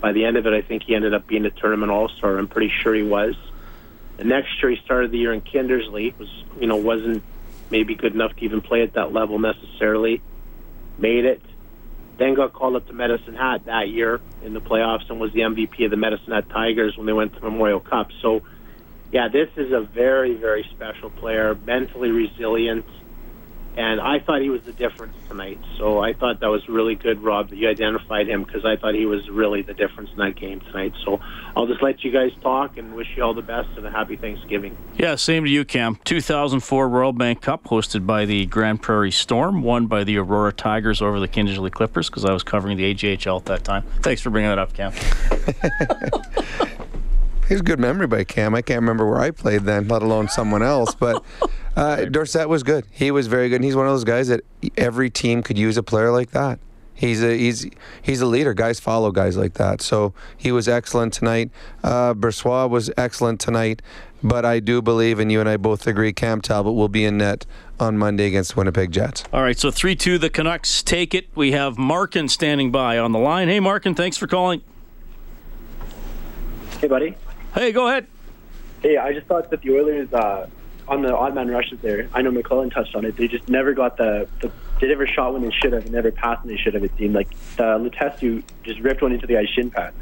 [0.00, 2.36] By the end of it, I think he ended up being a tournament all star.
[2.36, 3.34] I'm pretty sure he was.
[4.18, 6.16] The next year, he started the year in Kindersley.
[6.18, 6.28] Was
[6.60, 7.24] you know wasn't
[7.70, 10.20] maybe good enough to even play at that level necessarily.
[10.98, 11.42] Made it.
[12.18, 15.40] Then got called up to Medicine Hat that year in the playoffs and was the
[15.40, 18.08] MVP of the Medicine Hat Tigers when they went to Memorial Cup.
[18.20, 18.40] So,
[19.12, 22.86] yeah, this is a very, very special player, mentally resilient,
[23.78, 25.60] and I thought he was the difference tonight.
[25.78, 28.94] So I thought that was really good, Rob, that you identified him because I thought
[28.94, 30.94] he was really the difference in that game tonight.
[31.04, 31.20] So
[31.54, 34.16] I'll just let you guys talk and wish you all the best and a happy
[34.16, 34.76] Thanksgiving.
[34.96, 35.96] Yeah, same to you, Cam.
[36.04, 41.00] 2004 Royal Bank Cup hosted by the Grande Prairie Storm, won by the Aurora Tigers
[41.00, 43.84] over the Kindersley Clippers because I was covering the AJHL at that time.
[44.02, 44.90] Thanks for bringing that up, Cam.
[47.48, 48.56] He's a good memory by Cam.
[48.56, 50.94] I can't remember where I played then, let alone someone else.
[50.94, 51.24] But
[51.78, 52.84] uh, Dorsett was good.
[52.90, 53.56] He was very good.
[53.56, 54.40] And he's one of those guys that
[54.76, 56.58] every team could use a player like that.
[56.92, 57.64] He's a he's
[58.02, 58.54] he's a leader.
[58.54, 59.80] Guys follow guys like that.
[59.80, 61.50] So he was excellent tonight.
[61.84, 63.82] Uh, Brossoit was excellent tonight.
[64.20, 67.18] But I do believe, and you and I both agree, Cam Talbot will be in
[67.18, 67.46] net
[67.78, 69.22] on Monday against Winnipeg Jets.
[69.32, 71.28] All right, so 3 2, the Canucks take it.
[71.36, 73.46] We have Markin standing by on the line.
[73.46, 74.62] Hey, Markin, thanks for calling.
[76.80, 77.14] Hey, buddy.
[77.54, 78.08] Hey, go ahead.
[78.82, 80.48] Hey, I just thought that the Oilers, uh,
[80.88, 83.74] on the odd man rushes there, I know McLellan touched on it, they just never
[83.74, 86.60] got the, the they never shot when they should have and never passed when they
[86.60, 87.14] should have, it seemed.
[87.14, 89.92] Like, uh, Letestu just ripped one into the ice shin pad.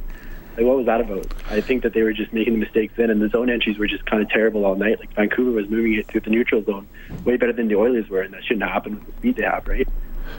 [0.56, 1.26] Like, what was that about?
[1.50, 3.86] I think that they were just making the mistakes then, and the zone entries were
[3.86, 4.98] just kind of terrible all night.
[4.98, 6.86] Like, Vancouver was moving it through the neutral zone
[7.24, 9.66] way better than the Oilers were, and that shouldn't happen with the speed they have,
[9.66, 9.88] right?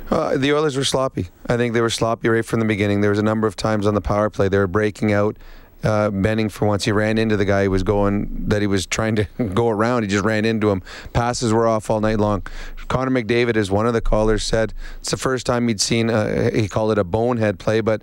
[0.09, 1.29] Uh, the Oilers were sloppy.
[1.47, 3.01] I think they were sloppy right from the beginning.
[3.01, 5.37] There was a number of times on the power play they were breaking out.
[5.83, 8.87] Uh, Benning for once he ran into the guy he was going that he was
[8.87, 10.03] trying to go around.
[10.03, 10.81] He just ran into him.
[11.13, 12.45] Passes were off all night long.
[12.87, 16.09] Connor McDavid, as one of the callers said, it's the first time he'd seen.
[16.09, 18.01] A, he called it a bonehead play, but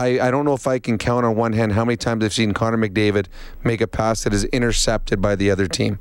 [0.00, 2.32] I, I don't know if I can count on one hand how many times I've
[2.32, 3.26] seen Connor McDavid
[3.62, 5.98] make a pass that is intercepted by the other team.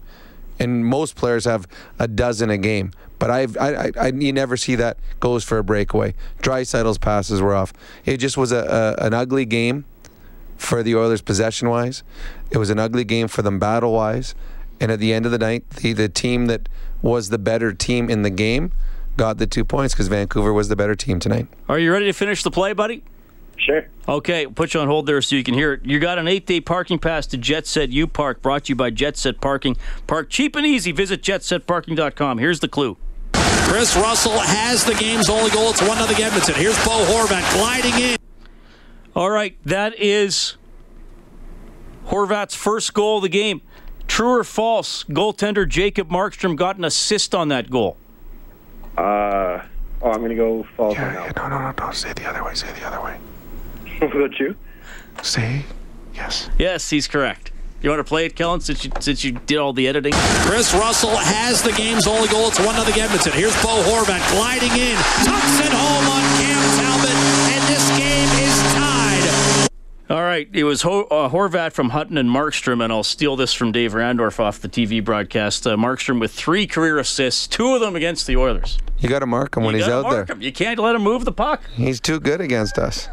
[0.58, 1.68] And most players have
[2.00, 5.58] a dozen a game, but I've, I, I, I you never see that goes for
[5.58, 6.16] a breakaway.
[6.42, 7.74] Draisaitl's passes were off.
[8.06, 9.86] It just was a, a an ugly game
[10.60, 12.04] for the Oilers possession wise.
[12.52, 14.36] It was an ugly game for them battle wise.
[14.80, 16.70] And at the end of the night, the, the team that
[17.02, 18.72] was the better team in the game
[19.18, 21.48] got the two points because Vancouver was the better team tonight.
[21.68, 23.04] Are you ready to finish the play, buddy?
[23.58, 23.86] Sure.
[24.08, 25.86] Okay, put you on hold there so you can hear it.
[25.86, 28.76] You got an eight day parking pass to Jet Set U Park, brought to you
[28.76, 29.76] by Jet Set Parking.
[30.08, 30.94] Park cheap and easy.
[30.94, 32.38] Visit jetsetparking.com.
[32.38, 32.98] Here's the clue.
[33.34, 35.72] Kris Russell has the game's only goal.
[35.72, 36.56] It's 1 0 Edmonton.
[36.56, 38.29] Here's Bo Horvat gliding in.
[39.16, 40.56] All right, that is
[42.08, 43.62] Horvat's first goal of the game.
[44.08, 45.04] True or false?
[45.06, 47.98] Goaltender Jacob Markstrom got an assist on that goal.
[48.98, 49.62] Uh,
[50.02, 51.36] oh, I'm going to go false on Yeah, that.
[51.36, 52.54] no, no, no, don't say the other way.
[52.56, 53.18] Say the other way.
[54.00, 54.56] What about you?
[55.22, 55.64] Say
[56.14, 56.50] yes.
[56.58, 57.52] Yes, he's correct.
[57.82, 60.12] You want to play it, Kellen, since you since you did all the editing?
[60.44, 62.50] Kris Russell has the game's only goal.
[62.50, 63.32] It's 1 0 Edmonton.
[63.32, 64.98] Here's Bo Horvat gliding in.
[65.24, 67.16] Tucks it home on Cam Talbot,
[67.56, 69.70] and this game is tied.
[70.10, 73.54] All right, it was Ho- uh, Horvat from Hutton and Markstrom, and I'll steal this
[73.54, 75.68] from Dave Randorf off the TV broadcast.
[75.68, 78.80] Uh, Markstrom with three career assists, two of them against the Oilers.
[78.98, 80.36] You got to mark him when You he's out mark there.
[80.36, 80.42] him.
[80.42, 81.62] You can't let him move the puck.
[81.76, 83.08] He's too good against us.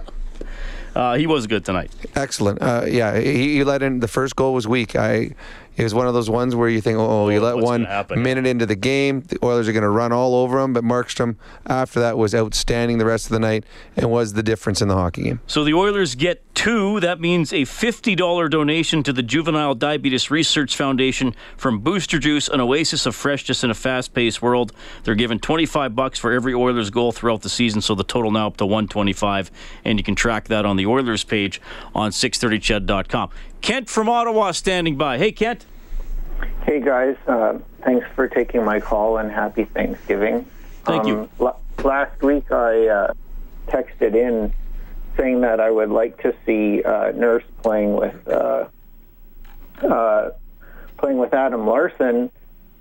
[0.94, 1.90] Uh, he was good tonight.
[2.14, 2.62] Excellent.
[2.62, 4.96] Uh, yeah, he, he let in the first goal was weak.
[4.96, 5.32] I
[5.76, 7.84] it was one of those ones where you think, oh, you oh, let what's one
[7.84, 8.22] happen?
[8.22, 10.72] minute into the game, the Oilers are going to run all over them.
[10.72, 11.36] But Markstrom,
[11.66, 13.64] after that, was outstanding the rest of the night
[13.96, 15.40] and was the difference in the hockey game.
[15.46, 16.98] So the Oilers get two.
[17.00, 22.60] That means a $50 donation to the Juvenile Diabetes Research Foundation from Booster Juice, an
[22.60, 24.72] oasis of freshness in a fast-paced world.
[25.04, 28.46] They're given 25 bucks for every Oilers goal throughout the season, so the total now
[28.46, 29.50] up to 125,
[29.84, 31.60] and you can track that on the Oilers page
[31.94, 33.30] on 630ched.com.
[33.60, 35.18] Kent from Ottawa standing by.
[35.18, 35.66] Hey, Kent.
[36.62, 40.46] Hey guys, uh, thanks for taking my call and happy Thanksgiving.
[40.84, 41.20] Thank you.
[41.20, 43.12] Um, la- last week I uh,
[43.68, 44.52] texted in
[45.16, 48.66] saying that I would like to see uh, Nurse playing with uh,
[49.82, 50.30] uh,
[50.98, 52.30] playing with Adam Larsson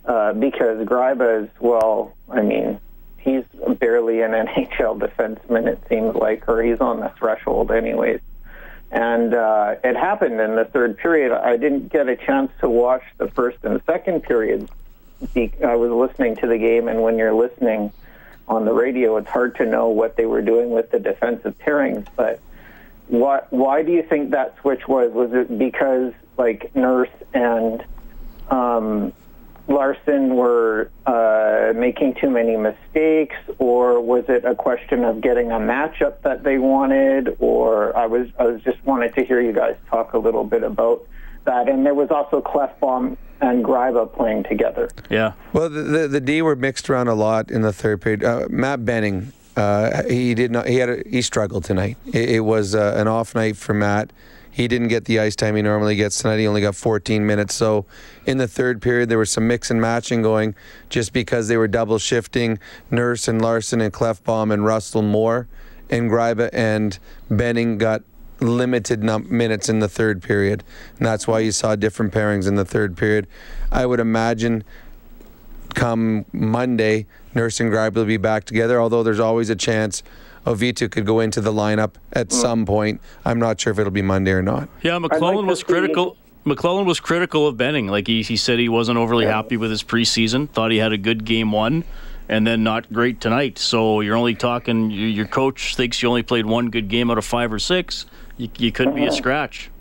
[0.06, 2.16] uh, because Gryba is well.
[2.30, 2.80] I mean,
[3.18, 3.44] he's
[3.80, 5.68] barely an NHL defenseman.
[5.68, 8.20] It seems like, or he's on the threshold, anyways.
[8.92, 11.32] And uh, it happened in the third period.
[11.32, 14.72] I didn't get a chance to watch the first and second periods.
[15.36, 17.92] I was listening to the game, and when you're listening
[18.48, 22.06] on the radio, it's hard to know what they were doing with the defensive pairings.
[22.16, 22.40] But
[23.08, 23.52] what?
[23.52, 25.12] Why do you think that switch was?
[25.12, 27.84] Was it because like Nurse and
[28.50, 29.14] um,
[29.68, 35.58] Larsson were uh, making too many mistakes, or was it a question of getting a
[35.60, 37.36] matchup that they wanted?
[37.40, 40.64] Or I was I was just wanted to hear you guys talk a little bit
[40.64, 41.08] about
[41.46, 41.68] that.
[41.68, 44.90] And there was also Klefbom and Gryba playing together.
[45.10, 45.34] Yeah.
[45.54, 48.24] Well, the, the, the D were mixed around a lot in the third period.
[48.24, 50.68] Uh, Matt Benning, uh, he did not.
[50.68, 51.98] He had a, he struggled tonight.
[52.06, 54.12] It, it was uh, an off night for Matt.
[54.56, 56.38] He didn't get the ice time he normally gets tonight.
[56.38, 57.54] He only got 14 minutes.
[57.54, 57.86] So
[58.26, 60.56] in the third period, there was some mix and matching going,
[60.88, 62.58] just because they were double shifting
[62.90, 65.50] Nurse and Larsson and Klefbom and Russell Moore,
[65.90, 66.98] and Gryba and
[67.30, 68.04] Benning got
[68.40, 70.64] limited num- minutes in the third period,
[70.98, 73.28] and that's why you saw different pairings in the third period.
[73.74, 74.64] I would imagine
[75.74, 78.80] come Monday, Nurse and Gryba will be back together.
[78.80, 80.02] Although there's always a chance
[80.46, 82.36] Auvitu could go into the lineup at hmm.
[82.36, 83.02] some point.
[83.24, 84.70] I'm not sure if it'll be Monday or not.
[84.82, 86.18] Yeah, McLellan was critical.
[86.46, 87.88] McLellan was critical of Benning.
[87.88, 90.48] Like he, he said, he wasn't overly happy with his preseason.
[90.50, 91.84] Thought he had a good game one,
[92.30, 93.58] and then not great tonight.
[93.58, 94.92] So you're only talking.
[94.92, 98.06] Your, your coach thinks you only played one good game out of five or six.
[98.38, 99.16] You, you could be a uh-huh.
[99.16, 99.72] scratch.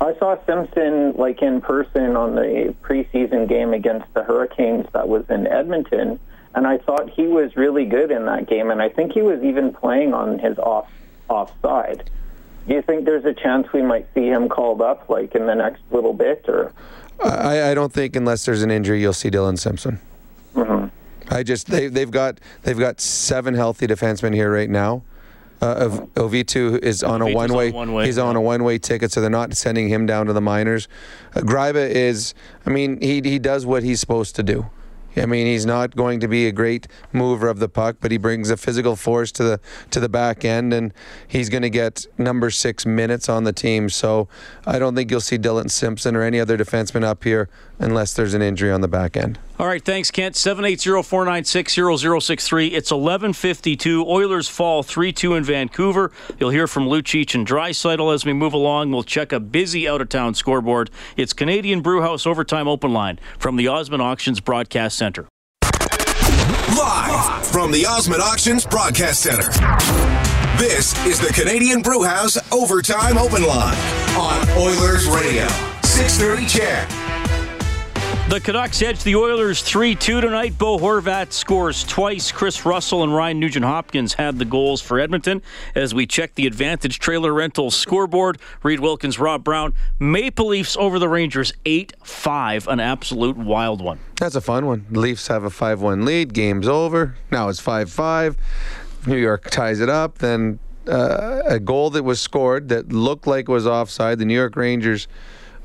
[0.00, 5.24] I saw Simpson like in person on the preseason game against the Hurricanes that was
[5.28, 6.18] in Edmonton,
[6.54, 9.42] and I thought he was really good in that game, and I think he was
[9.42, 10.88] even playing on his off
[11.28, 12.10] offside.
[12.66, 15.54] Do you think there's a chance we might see him called up like in the
[15.54, 16.72] next little bit, or?
[17.22, 20.00] I, I don't think unless there's an injury, you'll see Dillon Simpson.
[21.32, 25.02] I just they they've got they've got seven healthy defensemen here right now.
[25.62, 27.70] Uh, Ov- Auvitu is on a one way.
[27.70, 30.32] one way, He's on a one way ticket, so they're not sending him down to
[30.32, 30.88] the minors.
[31.36, 32.34] Uh, Gryba is,
[32.66, 34.70] I mean, he he does what he's supposed to do.
[35.20, 38.18] I mean, he's not going to be a great mover of the puck, but he
[38.18, 39.60] brings a physical force to the
[39.90, 40.92] to the back end, and
[41.28, 43.90] he's going to get number six minutes on the team.
[43.90, 44.28] So
[44.66, 47.48] I don't think you'll see Dillon Simpson or any other defenseman up here
[47.78, 49.38] unless there's an injury on the back end.
[49.58, 50.34] All right, thanks, Kent.
[50.36, 52.72] 780-496-0063.
[52.72, 54.06] It's 11:52.
[54.06, 56.10] Oilers fall 3-2 in Vancouver.
[56.38, 58.90] You'll hear from Lucic and Draisaitl as we move along.
[58.90, 60.88] We'll check a busy out-of-town scoreboard.
[61.16, 65.09] It's Canadian Brewhouse Overtime Open Line from the Osmond Auctions Broadcast Center.
[66.76, 69.50] Live from the Osmond Auctions Broadcast Center.
[70.56, 73.76] This is the Canadian Brewhouse Overtime Open Line
[74.16, 75.48] on Oilers Radio.
[75.82, 77.09] 630 CHED.
[78.30, 80.56] The Canucks edge the Oilers 3 2 tonight.
[80.56, 82.30] Bo Horvat scores twice.
[82.30, 85.42] Kris Russell and Ryan Nugent Hopkins had the goals for Edmonton.
[85.74, 91.00] As we check the Advantage Trailer Rental scoreboard, Reed Wilkins, Rob Brown, Maple Leafs over
[91.00, 93.98] the Rangers 8 5, an absolute wild one.
[94.20, 94.86] That's a fun one.
[94.92, 96.32] Leafs have a 5 1 lead.
[96.32, 97.16] Game's over.
[97.32, 98.36] Now it's 5 5.
[99.08, 100.18] New York ties it up.
[100.18, 104.20] Then uh, a goal that was scored that looked like it was offside.
[104.20, 105.08] The New York Rangers.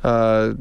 [0.03, 0.55] Uh,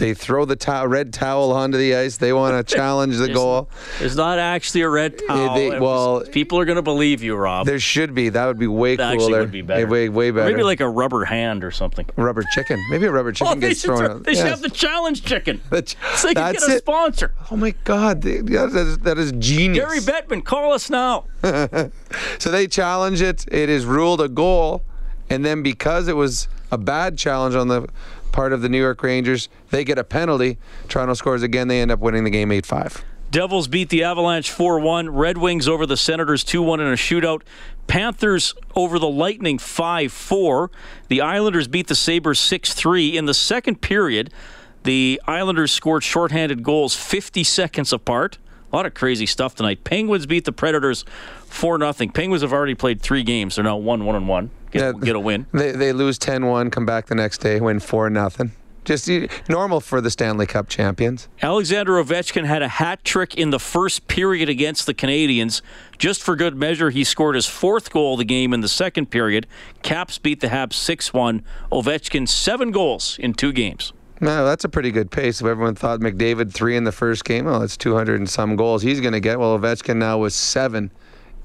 [0.00, 2.16] they throw the tow- red towel onto the ice.
[2.16, 3.68] They want to challenge the There's- goal.
[3.98, 5.54] There's not actually a red towel.
[5.54, 7.66] they- It was- well, people are going to believe you, Rob.
[7.66, 8.30] There should be.
[8.30, 9.22] That would be way That cooler.
[9.26, 9.86] actually would be better.
[9.86, 10.50] Way, way better.
[10.50, 12.06] Maybe like a rubber hand or something.
[12.16, 12.82] rubber chicken.
[12.90, 14.24] Maybe a rubber oh, chicken Oh, gets thrown throw- out.
[14.24, 15.60] they should have the challenge chicken.
[15.70, 16.78] The ch- So they can That's get a it.
[16.78, 17.32] sponsor.
[17.50, 19.84] Oh my God, that is, that is genius.
[19.84, 21.24] Gary Bettman, call us now.
[21.42, 23.44] so they challenge it.
[23.52, 24.82] It is ruled a goal,
[25.28, 27.86] and then because it was a bad challenge on the
[28.32, 30.58] part of the New York Rangers, they get a penalty.
[30.88, 31.68] Toronto scores again.
[31.68, 33.04] They end up winning the game eight five.
[33.30, 35.10] Devils beat the Avalanche 4 1.
[35.10, 37.42] Red Wings over the Senators 2 1 in a shootout.
[37.86, 40.70] Panthers over the Lightning 5 4.
[41.06, 43.16] The Islanders beat the Sabres 6 3.
[43.16, 44.32] In the second period,
[44.82, 48.38] the Islanders scored shorthanded goals 50 seconds apart.
[48.72, 49.82] A lot of crazy stuff tonight.
[49.84, 51.04] Penguins beat the Predators
[51.46, 52.10] 4 0.
[52.12, 53.56] Penguins have already played three games.
[53.56, 54.50] They're now 1 1 1.
[54.70, 55.46] Get, get a win.
[55.52, 58.52] They they lose 10-1, come back the next day, win four nothing.
[58.84, 59.10] Just
[59.48, 61.28] normal for the Stanley Cup champions.
[61.42, 65.60] Alexander Ovechkin had a hat trick in the first period against the Canadiens.
[65.98, 69.10] Just for good measure, he scored his fourth goal of the game in the second
[69.10, 69.46] period.
[69.82, 71.44] Caps beat the Habs 6 1.
[71.70, 73.92] Ovechkin, seven goals in two games.
[74.20, 75.40] No, that's a pretty good pace.
[75.40, 78.82] If everyone thought McDavid three in the first game, well, that's 200 and some goals
[78.82, 79.38] he's going to get.
[79.38, 80.90] Well, Ovechkin now was seven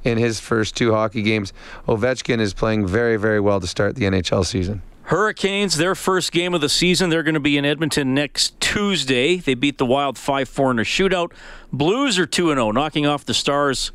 [0.04, 1.54] in his first two hockey games.
[1.88, 4.82] Ovechkin is playing very, very well to start the NHL season.
[5.04, 7.10] Hurricanes, their first game of the season.
[7.10, 9.38] They're going to be in Edmonton next Tuesday.
[9.38, 11.32] They beat the Wild 5 4 in a shootout.
[11.72, 13.92] Blues are 2 0, knocking off the Stars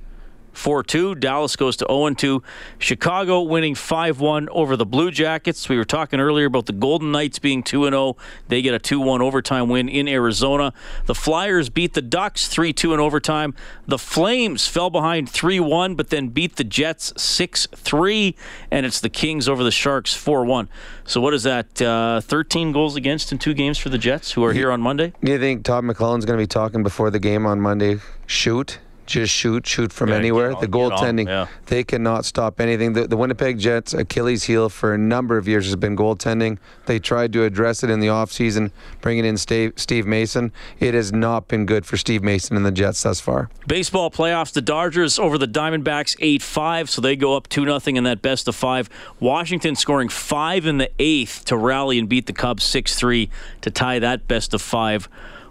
[0.53, 1.15] 4 2.
[1.17, 2.43] Dallas goes to 0 2.
[2.79, 5.69] Chicago winning 5 1 over the Blue Jackets.
[5.69, 8.17] We were talking earlier about the Golden Knights being 2 0.
[8.49, 10.73] They get a 2 1 overtime win in Arizona.
[11.07, 13.55] The Flyers beat the Ducks 3 2 in overtime.
[13.87, 18.35] The Flames fell behind 3 1, but then beat the Jets 6 3.
[18.71, 20.69] And it's the Kings over the Sharks 4 1.
[21.05, 21.81] So, what is that?
[21.81, 25.13] Uh, 13 goals against in two games for the Jets, who are here on Monday?
[25.23, 27.99] Do you think Todd McLellan's going to be talking before the game on Monday?
[28.27, 28.79] Shoot.
[29.11, 30.51] Just shoot, shoot from Yeah, anywhere.
[30.51, 31.49] the on- on, goaltending, yeah.
[31.67, 32.93] they cannot stop anything.
[32.93, 36.59] The, the Winnipeg Jets' Achilles heel for a number of years has been goaltending.
[36.87, 40.53] They tried to address it in the offseason, bringing in Steve, Steve Mason.
[40.79, 43.51] It has not been good for Steve Mason and the Jets thus far.
[43.67, 47.81] Baseball playoffs, the Dodgers over the Diamondbacks 8 5, so they go up 2 0
[47.97, 48.89] in that best of five.
[49.19, 53.29] Washington scoring five in the eighth to rally and beat the Cubs 6 3
[53.63, 55.09] to tie that best of five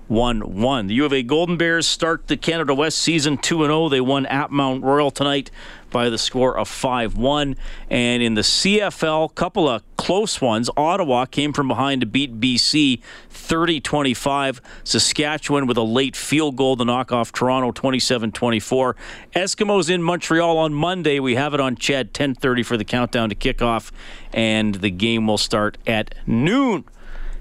[0.10, 0.88] 1 1.
[0.88, 3.90] The U of A Golden Bears start the Canada West season 2 0.
[3.90, 5.52] They won at Mount Royal tonight
[5.92, 7.56] by the score of 5 1.
[7.92, 10.70] And in the CFL, couple of close ones.
[10.76, 14.62] Ottawa came from behind to beat BC 30 25.
[14.84, 18.96] Saskatchewan with a late field goal to knock off Toronto 27 24.
[19.36, 21.20] Eskimos in Montreal on Monday.
[21.20, 23.92] We have it on CHED 10:30 for the countdown to kickoff,
[24.34, 26.86] and the game will start at noon.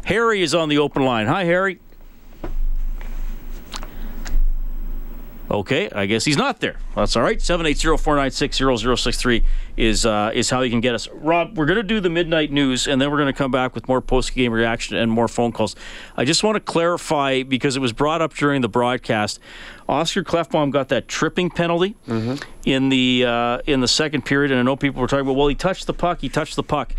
[0.05, 1.27] Harry is on the open line.
[1.27, 1.81] Hi, Harry.
[5.51, 6.77] Okay, I guess he's not there.
[6.95, 7.39] That's all right.
[7.39, 9.45] 780-496-0063
[9.77, 11.09] is uh, is how you can get us.
[11.13, 13.75] Rob, we're going to do the midnight news, and then we're going to come back
[13.75, 15.75] with more post-game reaction and more phone calls.
[16.17, 19.41] I just want to clarify, because it was brought up during the broadcast,
[19.89, 21.97] Oscar Klefbom got that tripping penalty
[22.65, 25.49] in the uh, in the second period, and I know people were talking about, well,
[25.49, 26.95] he touched the puck, he touched the puck.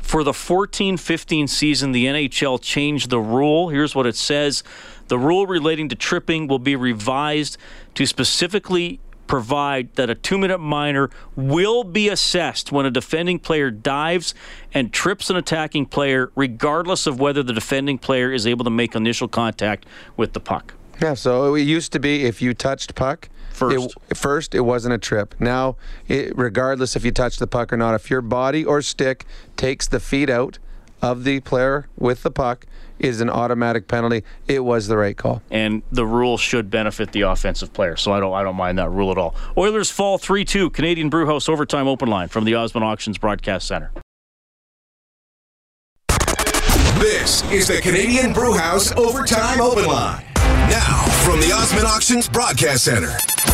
[0.00, 3.70] For the 14 15 season, the NHL changed the rule.
[3.70, 4.62] Here's what it says
[5.08, 7.56] The rule relating to tripping will be revised
[7.94, 13.70] to specifically provide that a two minute minor will be assessed when a defending player
[13.70, 14.34] dives
[14.72, 18.94] and trips an attacking player, regardless of whether the defending player is able to make
[18.94, 19.86] initial contact
[20.16, 20.74] with the puck.
[21.00, 24.94] Yeah, so it used to be if you touched puck first, it, first it wasn't
[24.94, 25.34] a trip.
[25.40, 25.76] Now,
[26.06, 29.24] it, regardless if you touch the puck or not, if your body or stick
[29.56, 30.58] takes the feet out
[31.04, 32.66] of the player with the puck,
[32.98, 34.24] is an automatic penalty.
[34.48, 35.42] It was the right call.
[35.50, 38.90] And the rule should benefit the offensive player, so I don't I don't mind that
[38.90, 39.34] rule at all.
[39.56, 40.72] Oilers fall 3-2.
[40.72, 43.92] Canadian Brewhouse overtime open line from the Osmond Auctions Broadcast Center.
[46.98, 50.24] This is the Canadian Brewhouse Overtime Open Line.
[50.36, 53.12] Now, from the Osmond Auctions Broadcast Center,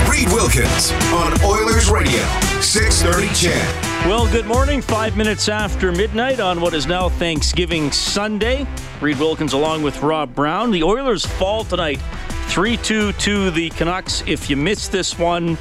[0.08, 2.22] Reed Wilkins on Oilers Radio,
[2.60, 3.89] 630 CHED.
[4.06, 4.80] Well, good morning.
[4.80, 8.66] Five minutes after midnight on what is now Thanksgiving Sunday.
[9.00, 10.70] Reed Wilkins along with Rob Brown.
[10.70, 12.00] The Oilers fall tonight
[12.48, 14.24] 3 2 to the Canucks.
[14.26, 15.58] If you missed this one,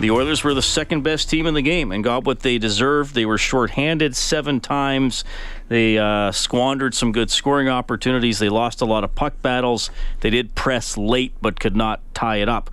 [0.00, 3.14] the Oilers were the second best team in the game and got what they deserved.
[3.14, 5.22] They were shorthanded seven times.
[5.68, 8.40] They uh, squandered some good scoring opportunities.
[8.40, 9.90] They lost a lot of puck battles.
[10.18, 12.70] They did press late but could not tie it up.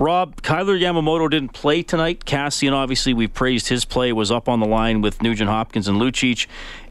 [0.00, 2.24] Rob, Kailer Yamamoto didn't play tonight.
[2.24, 6.00] Kassian, obviously, we praised his play, was up on the line with Nugent Hopkins and
[6.00, 6.46] Lucic.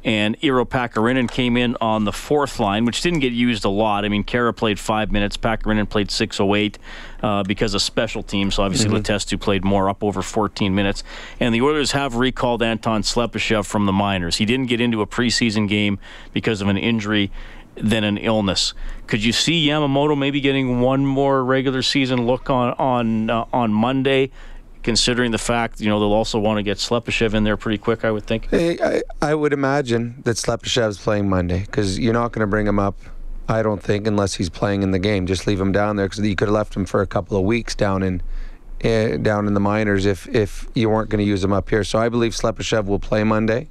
[0.06, 4.06] And Iiro Pakarinen came in on the fourth line, which didn't get used a lot.
[4.06, 6.78] I mean, Khaira played five minutes, Pakarinen played 608
[7.24, 8.56] uh, because of special teams.
[8.56, 8.98] So obviously, mm-hmm.
[8.98, 11.04] Letestu played more, up over 14 minutes.
[11.40, 14.38] And the Oilers have recalled Anton Slepyshev from the minors.
[14.38, 15.98] He didn't get into a preseason game
[16.32, 17.32] because of an injury
[17.82, 18.74] than an illness.
[19.08, 23.74] Could you see Yamamoto maybe getting one more regular season look on on uh, on
[23.74, 24.32] Monday?
[24.82, 28.06] Considering the fact, you know, they'll also want to get Slepyshev in there pretty quick,
[28.06, 28.48] I would think.
[28.54, 32.80] I, I would imagine that Slepyshev's playing Monday because you're not going to bring him
[32.80, 32.98] up,
[33.50, 35.28] I don't think, unless he's playing in the game.
[35.28, 37.44] Just leave him down there because you could have left him for a couple of
[37.44, 38.22] weeks down in
[38.86, 41.84] uh, down in the minors if if you weren't going to use him up here.
[41.84, 43.68] So I believe Slepyshev will play Monday.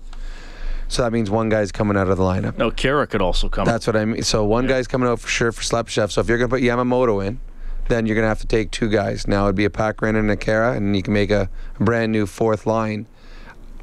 [0.88, 2.56] So that means one guy's coming out of the lineup.
[2.56, 3.66] No, Khaira could also come.
[3.66, 4.22] That's what I mean.
[4.22, 4.70] So one yeah.
[4.70, 6.10] guy's coming out for sure for Slepyshev.
[6.10, 7.40] So if you're going to put Yamamoto in,
[7.88, 9.26] then you're going to have to take two guys.
[9.26, 12.26] Now it'd be a Pakarinen and a Khaira, and you can make a brand new
[12.26, 13.06] fourth line.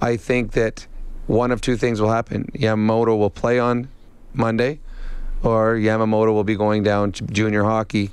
[0.02, 0.88] I think that
[1.28, 2.46] one of two things will happen.
[2.54, 3.88] Yamamoto will play on
[4.34, 4.80] Monday,
[5.44, 8.12] or Yamamoto will be going down to junior hockey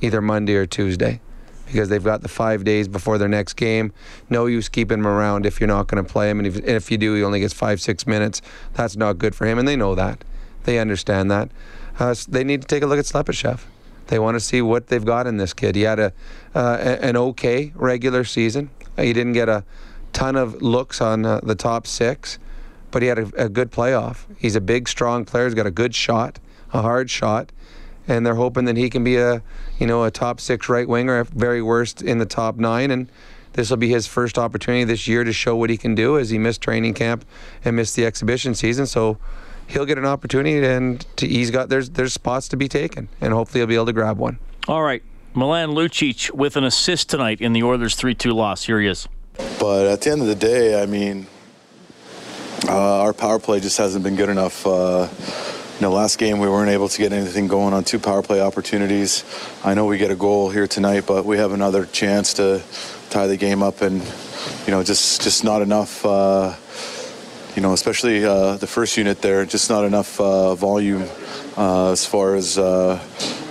[0.00, 1.20] either Monday or Tuesday
[1.66, 3.92] because they've got the five days before their next game.
[4.30, 6.38] No use keeping him around if you're not going to play him.
[6.38, 8.42] And if, if, you do, he only gets five, six minutes.
[8.74, 9.58] That's not good for him.
[9.58, 10.24] And they know that.
[10.64, 11.50] They understand that.
[11.98, 13.60] Uh, so they need to take a look at Slepyshev.
[14.08, 15.76] They want to see what they've got in this kid.
[15.76, 16.12] He had a
[16.54, 18.70] uh, an okay regular season.
[18.96, 19.64] He didn't get a
[20.12, 22.38] ton of looks on uh, the top six,
[22.90, 24.24] but he had a, a good playoff.
[24.38, 25.46] He's a big, strong player.
[25.46, 26.38] He's got a good shot,
[26.72, 27.50] a hard shot
[28.08, 29.42] and they're hoping that he can be a
[29.78, 33.10] you know a top six right winger, at very worst in the top nine, and
[33.52, 36.30] this will be his first opportunity this year to show what he can do as
[36.30, 37.24] he missed training camp
[37.64, 38.86] and missed the exhibition season.
[38.86, 39.18] So
[39.68, 43.32] he'll get an opportunity, and to, he's got there's there's spots to be taken, and
[43.32, 44.38] hopefully he'll be able to grab one.
[44.68, 45.02] All right,
[45.34, 48.64] Milan Lucic with an assist tonight in the Oilers 3-2 loss.
[48.64, 49.08] Here he is.
[49.58, 51.26] But at the end of the day, I mean,
[52.68, 54.66] uh, our power play just hasn't been good enough.
[54.66, 55.08] Uh,
[55.74, 58.40] you know, last game we weren't able to get anything going on two power play
[58.40, 59.24] opportunities.
[59.64, 62.62] I know we get a goal here tonight, but we have another chance to
[63.10, 64.00] tie the game up, and
[64.66, 66.06] you know, just just not enough.
[66.06, 66.54] Uh,
[67.56, 71.08] you know, especially uh, the first unit there, just not enough uh, volume
[71.56, 73.00] uh, as far as uh,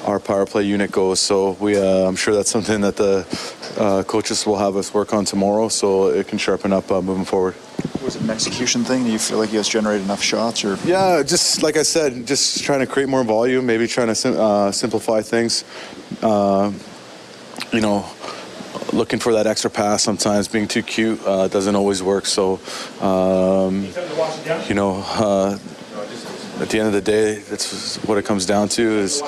[0.06, 1.20] our power play unit goes.
[1.20, 3.26] So we, uh, I'm sure that's something that the
[4.08, 7.56] coaches will have us work on tomorrow, so it can sharpen up moving forward
[8.04, 9.04] was it an execution thing?
[9.04, 10.78] Do you feel like he has generated enough shots, or?
[10.86, 14.38] Yeah, just like I said, just trying to create more volume, maybe trying to sim-
[14.38, 15.64] uh, simplify things.
[16.22, 16.72] Uh,
[17.72, 18.06] you know,
[18.92, 20.48] looking for that extra pass sometimes.
[20.48, 22.26] Being too cute uh, doesn't always work.
[22.26, 22.60] So,
[23.02, 23.88] um,
[24.68, 25.04] you know.
[25.08, 25.58] Uh,
[26.60, 29.22] at the end of the day, that's what it comes down to is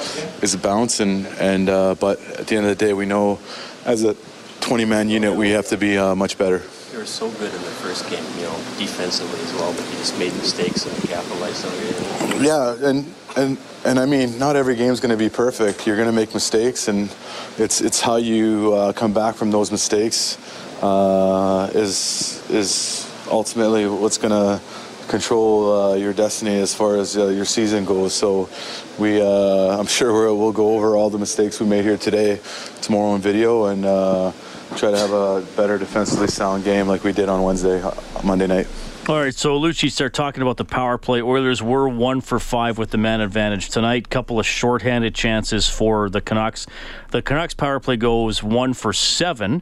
[0.44, 3.40] is bounce, and and uh, but at the end of the day, we know
[3.84, 4.16] as a
[4.62, 6.62] 20 man unit, we have to be uh, much better
[7.06, 10.18] were so good in the first game, you know, defensively as well, but you just
[10.18, 12.42] made mistakes and capitalized on it.
[12.42, 15.86] Yeah, and and and I mean, not every game's going to be perfect.
[15.86, 17.14] You're going to make mistakes, and
[17.60, 20.40] it's it's how you uh, come back from those mistakes
[20.82, 24.60] uh, is is ultimately what's going to
[25.08, 28.16] control uh, your destiny as far as uh, your season goes.
[28.16, 28.50] So
[28.98, 32.40] we, uh, I'm sure we'll go over all the mistakes we made here today,
[32.82, 34.32] tomorrow on video, and uh,
[34.76, 38.48] try to have a better defensively sound game like we did on Wednesday, uh, Monday
[38.48, 38.68] night.
[39.08, 41.22] All right, so Lucci start talking about the power play.
[41.22, 44.10] Oilers were one for five with the man advantage tonight.
[44.10, 46.66] Couple of shorthanded chances for the Canucks.
[47.12, 49.62] The Canucks power play goes one for seven,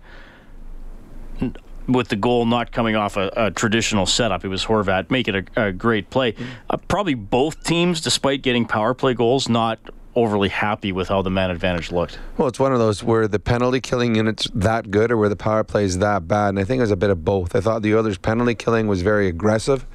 [1.88, 4.46] with the goal not coming off a, a traditional setup.
[4.46, 6.36] It was Horvat make it a, a great play.
[6.70, 9.80] Uh, probably both teams, despite getting power play goals, not
[10.16, 12.20] overly happy with how the man advantage looked.
[12.38, 15.36] Well, it's one of those where the penalty killing unit's that good or where the
[15.36, 16.50] power play is that bad.
[16.50, 17.56] And I think it was a bit of both.
[17.56, 19.86] I thought the Oilers' penalty killing was very aggressive.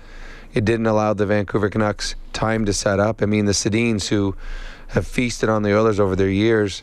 [0.54, 3.22] It didn't allow the Vancouver Canucks time to set up.
[3.22, 4.34] I mean, the Sedins, who
[4.88, 6.82] have feasted on the Oilers over their years,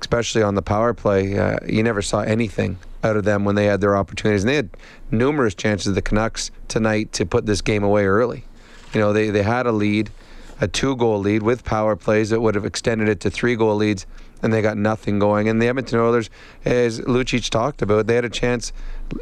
[0.00, 3.66] especially on the power play, uh, you never saw anything out of them when they
[3.66, 4.42] had their opportunities.
[4.42, 4.70] And they had
[5.10, 8.44] numerous chances, of the Canucks, tonight to put this game away early.
[8.94, 10.10] You know, they, they had a lead,
[10.60, 13.76] a two goal lead with power plays that would have extended it to three goal
[13.76, 14.06] leads,
[14.42, 15.48] and they got nothing going.
[15.48, 16.30] And the Edmonton Oilers,
[16.64, 18.72] as Lucic talked about, they had a chance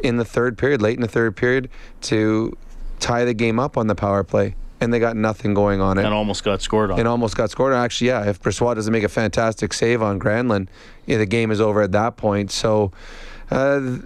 [0.02, 1.70] in the third period, late in the third period,
[2.02, 2.56] to
[3.00, 4.54] tie the game up on the power play.
[4.80, 6.04] And they got nothing going on it.
[6.04, 6.98] And almost got scored on.
[6.98, 7.72] And almost got scored.
[7.72, 7.84] on.
[7.84, 10.66] Actually, yeah, if Brossoit doesn't make a fantastic save on Granlund,
[11.06, 12.50] yeah, the game is over at that point.
[12.50, 12.90] So,
[13.52, 13.98] uh,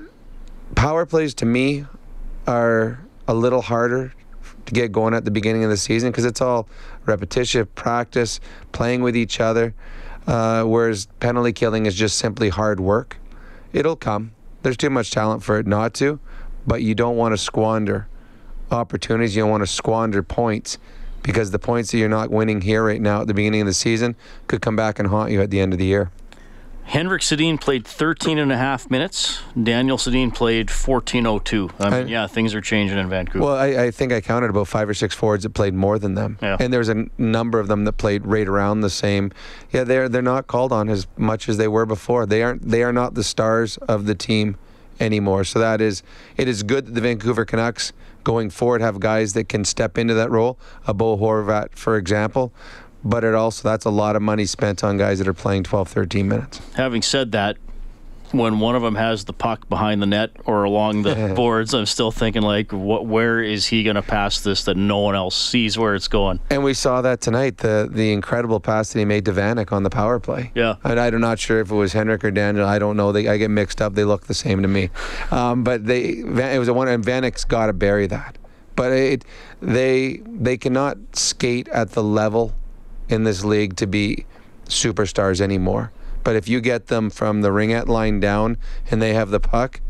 [0.75, 1.87] power plays to me
[2.47, 4.13] are a little harder
[4.67, 6.69] to get going at the beginning of the season because it's all
[7.07, 8.41] repetitive practice,
[8.73, 9.75] playing with each other.
[10.27, 13.17] Uh, whereas penalty killing is just simply hard work.
[13.73, 14.33] It'll come.
[14.63, 16.19] There's too much talent for it not to,
[16.67, 18.09] but you don't want to squander
[18.71, 19.37] opportunities.
[19.37, 20.79] You don't want to squander points
[21.23, 23.75] because the points that you're not winning here right now at the beginning of the
[23.75, 24.17] season
[24.49, 26.11] could come back and haunt you at the end of the year.
[26.87, 29.43] Henrik Sedin played 13 and a half minutes.
[29.61, 31.63] Daniel Sedin played 14.02.
[31.63, 33.45] Um, I mean, yeah, things are changing in Vancouver.
[33.45, 36.15] Well, I, I, think I counted about five or six forwards that played more than
[36.15, 36.57] them, yeah.
[36.61, 39.33] and there's a number of them that played right around the same.
[39.73, 42.25] Yeah, they're they're not called on as much as they were before.
[42.25, 44.57] They aren't they are not the stars of the team
[45.01, 45.43] anymore.
[45.43, 46.05] So that is
[46.37, 50.15] it is good that the Vancouver Canucks going forward have guys that can step into
[50.15, 50.57] that role.
[50.87, 52.53] A Bo Horvat, for example
[53.07, 55.89] but it also that's a lot of money spent on guys that are playing 12
[55.89, 56.61] 13 minutes.
[56.75, 57.57] Having said that
[58.33, 61.87] when one of them has the puck behind the net or along the boards i'm
[61.87, 65.37] still thinking like what where is he going to pass this that no one else
[65.37, 66.41] sees where it's going?
[66.51, 69.83] And we saw that tonight the the incredible pass that he made to Vanek on
[69.85, 70.51] the power play.
[70.55, 70.77] Yeah.
[70.85, 73.37] And i'm not sure if it was henrik or daniel i don't know they, i
[73.37, 74.91] get mixed up they look the same to me.
[75.31, 78.39] Um, but they it was a one and Vanek's got to bury that.
[78.75, 79.25] But it
[79.63, 82.53] they they cannot skate at the level
[83.09, 84.27] in this league to be
[84.67, 85.93] superstars anymore.
[86.25, 88.57] But if you get them from the ringette line down
[88.91, 89.81] and they have the puck,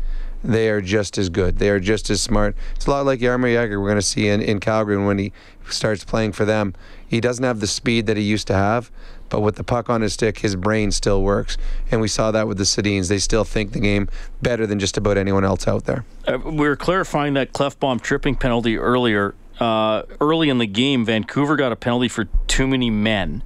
[0.43, 1.57] they are just as good.
[1.57, 2.55] They are just as smart.
[2.75, 5.33] It's a lot like Jaromir Jagr we're going to see in, in Calgary when he
[5.67, 6.75] starts playing for them.
[7.07, 8.91] He doesn't have the speed that he used to have,
[9.29, 11.57] but with the puck on his stick, his brain still works.
[11.89, 13.09] And we saw that with the Sedins.
[13.09, 14.07] They still think the game
[14.41, 16.05] better than just about anyone else out there.
[16.27, 21.55] Uh, we were clarifying that Klefbom tripping penalty earlier uh, early in the game, Vancouver
[21.55, 23.43] got a penalty for too many men.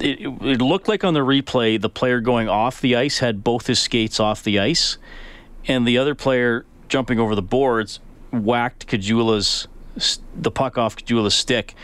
[0.00, 3.66] It, it, looked like on the replay, the player going off the ice had both
[3.66, 4.96] his skates off the ice,
[5.66, 8.00] and the other player jumping over the boards
[8.30, 9.66] whacked Caggiula's
[10.34, 11.74] the puck off Caggiula's stick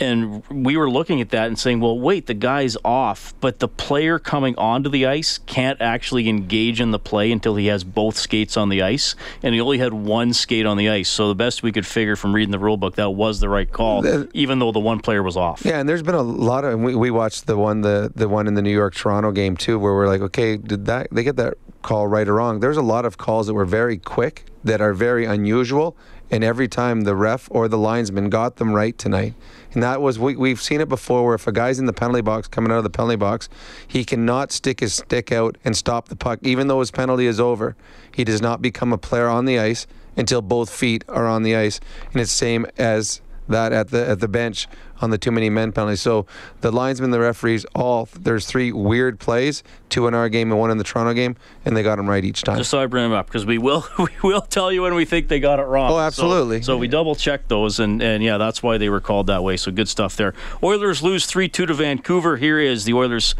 [0.00, 3.68] and we were looking at that and saying, well, wait, the guy's off, but the
[3.68, 8.16] player coming onto the ice can't actually engage in the play until he has both
[8.16, 11.08] skates on the ice, and he only had one skate on the ice.
[11.08, 13.70] So the best we could figure from reading the rule book, that was the right
[13.70, 15.62] call, even though the one player was off.
[15.64, 18.46] Yeah, and there's been a lot of we, we watched the one the the one
[18.46, 21.36] in the New York Toronto game too, where we're like, okay, did that they get
[21.36, 22.60] that call right or wrong?
[22.60, 25.96] There's a lot of calls that were very quick that are very unusual,
[26.30, 29.34] and every time the ref or the linesman got them right tonight.
[29.74, 32.22] And that was, we, we've seen it before where if a guy's in the penalty
[32.22, 33.48] box, coming out of the penalty box,
[33.86, 36.38] he cannot stick his stick out and stop the puck.
[36.42, 37.76] Even though his penalty is over,
[38.14, 41.54] he does not become a player on the ice until both feet are on the
[41.54, 41.80] ice.
[42.12, 44.68] And it's same as that at the at the bench
[45.00, 45.96] on the too many men penalty.
[45.96, 46.26] So
[46.60, 50.70] the linesmen, the referees, all there's three weird plays, two in our game and one
[50.70, 52.58] in the Toronto game, and they got them right each time.
[52.58, 55.04] Just so I bring them up because we will we will tell you when we
[55.04, 55.90] think they got it wrong.
[55.90, 56.60] Oh, absolutely.
[56.62, 59.42] So, so we double checked those, and and yeah, that's why they were called that
[59.42, 59.56] way.
[59.56, 60.34] So good stuff there.
[60.62, 62.36] Oilers lose three two to Vancouver.
[62.36, 63.34] Here is the Oilers.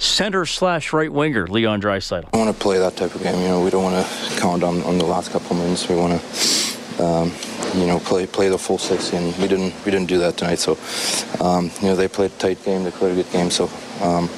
[0.00, 2.28] Center slash right winger Leon Draisaitl.
[2.32, 3.40] I want to play that type of game.
[3.40, 5.88] You know, we don't want to count on, on the last couple minutes.
[5.88, 7.32] We want to um,
[7.74, 10.58] you know, play play the full 60, and we didn't we didn't do that tonight.
[10.58, 10.78] So,
[11.44, 13.50] um, you know, they played a tight game, they played a good game.
[13.50, 13.64] So,
[14.02, 14.28] um,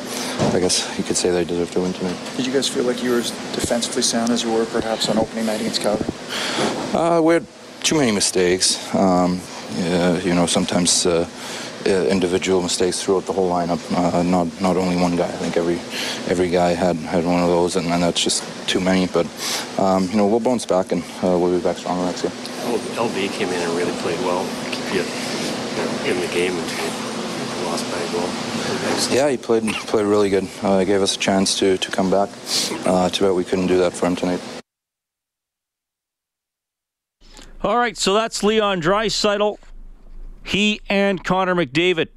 [0.55, 2.17] I guess you could say they deserve to win tonight.
[2.37, 5.19] Did you guys feel like you were as defensively sound as you were perhaps on
[5.19, 6.07] opening night against Calgary?
[6.93, 7.47] Uh, we had
[7.83, 8.79] too many mistakes.
[8.95, 9.41] Um,
[9.77, 11.07] yeah, you know, sometimes.
[11.07, 11.29] Uh,
[11.87, 13.81] individual mistakes throughout the whole lineup.
[13.97, 15.27] Uh, not not only one guy.
[15.27, 15.79] I think every
[16.29, 19.07] every guy had, had one of those, and, and that's just too many.
[19.07, 19.27] But
[19.79, 22.33] um, you know, we'll bounce back and uh, we'll be back stronger next year.
[22.79, 26.85] LB came in and really played well, keep you, you know, in the game until
[26.85, 28.29] you lost by a goal.
[29.15, 30.49] Yeah, he played played really good.
[30.63, 32.29] Uh, gave us a chance to to come back.
[32.87, 34.41] Uh, too bad we couldn't do that for him tonight.
[37.63, 39.59] All right, so that's Leon Draisaitl.
[40.43, 42.09] He and Connor McDavid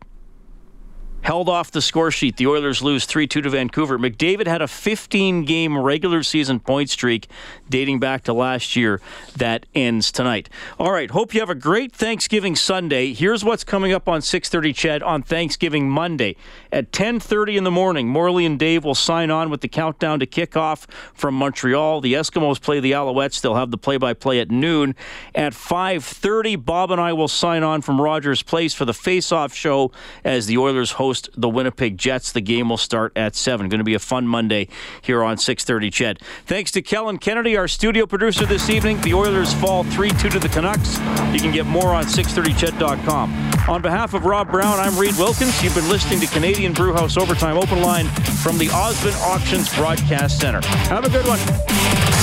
[1.24, 2.38] held off the score sheet.
[2.38, 3.98] The Oilers lose 3 2 to Vancouver.
[3.98, 7.28] McDavid had a 15 game regular season point streak
[7.70, 9.02] dating back to last year
[9.36, 10.50] that ends tonight.
[10.78, 13.14] All right, hope you have a great Thanksgiving Sunday.
[13.14, 16.36] Here's what's coming up on 6:30 CHED on Thanksgiving Monday.
[16.72, 20.26] At 10:30 in the morning, Morley and Dave will sign on with the countdown to
[20.26, 22.02] kickoff from Montreal.
[22.02, 23.42] The Eskimos play the Alouettes.
[23.42, 24.94] They'll have the play-by-play at noon.
[25.34, 29.92] At 5:30, Bob and I will sign on from Rogers Place for the face-off show
[30.24, 32.32] as the Oilers host the Winnipeg Jets.
[32.32, 33.70] The game will start at 7.
[33.70, 34.68] Going to be a fun Monday
[35.02, 36.22] here on 6:30 Ched.
[36.46, 39.00] Thanks to Kellen Kennedy, our studio producer this evening.
[39.02, 40.98] The Oilers fall 3-2 to the Canucks.
[41.34, 43.52] You can get more on 630ched.com.
[43.70, 45.64] On behalf of Rob Brown, I'm Reed Wilkins.
[45.64, 48.08] You've been listening to Canadian Brewhouse Overtime Open Line
[48.44, 50.66] from the Osmond Auctions Broadcast Center.
[50.88, 52.23] Have a good one.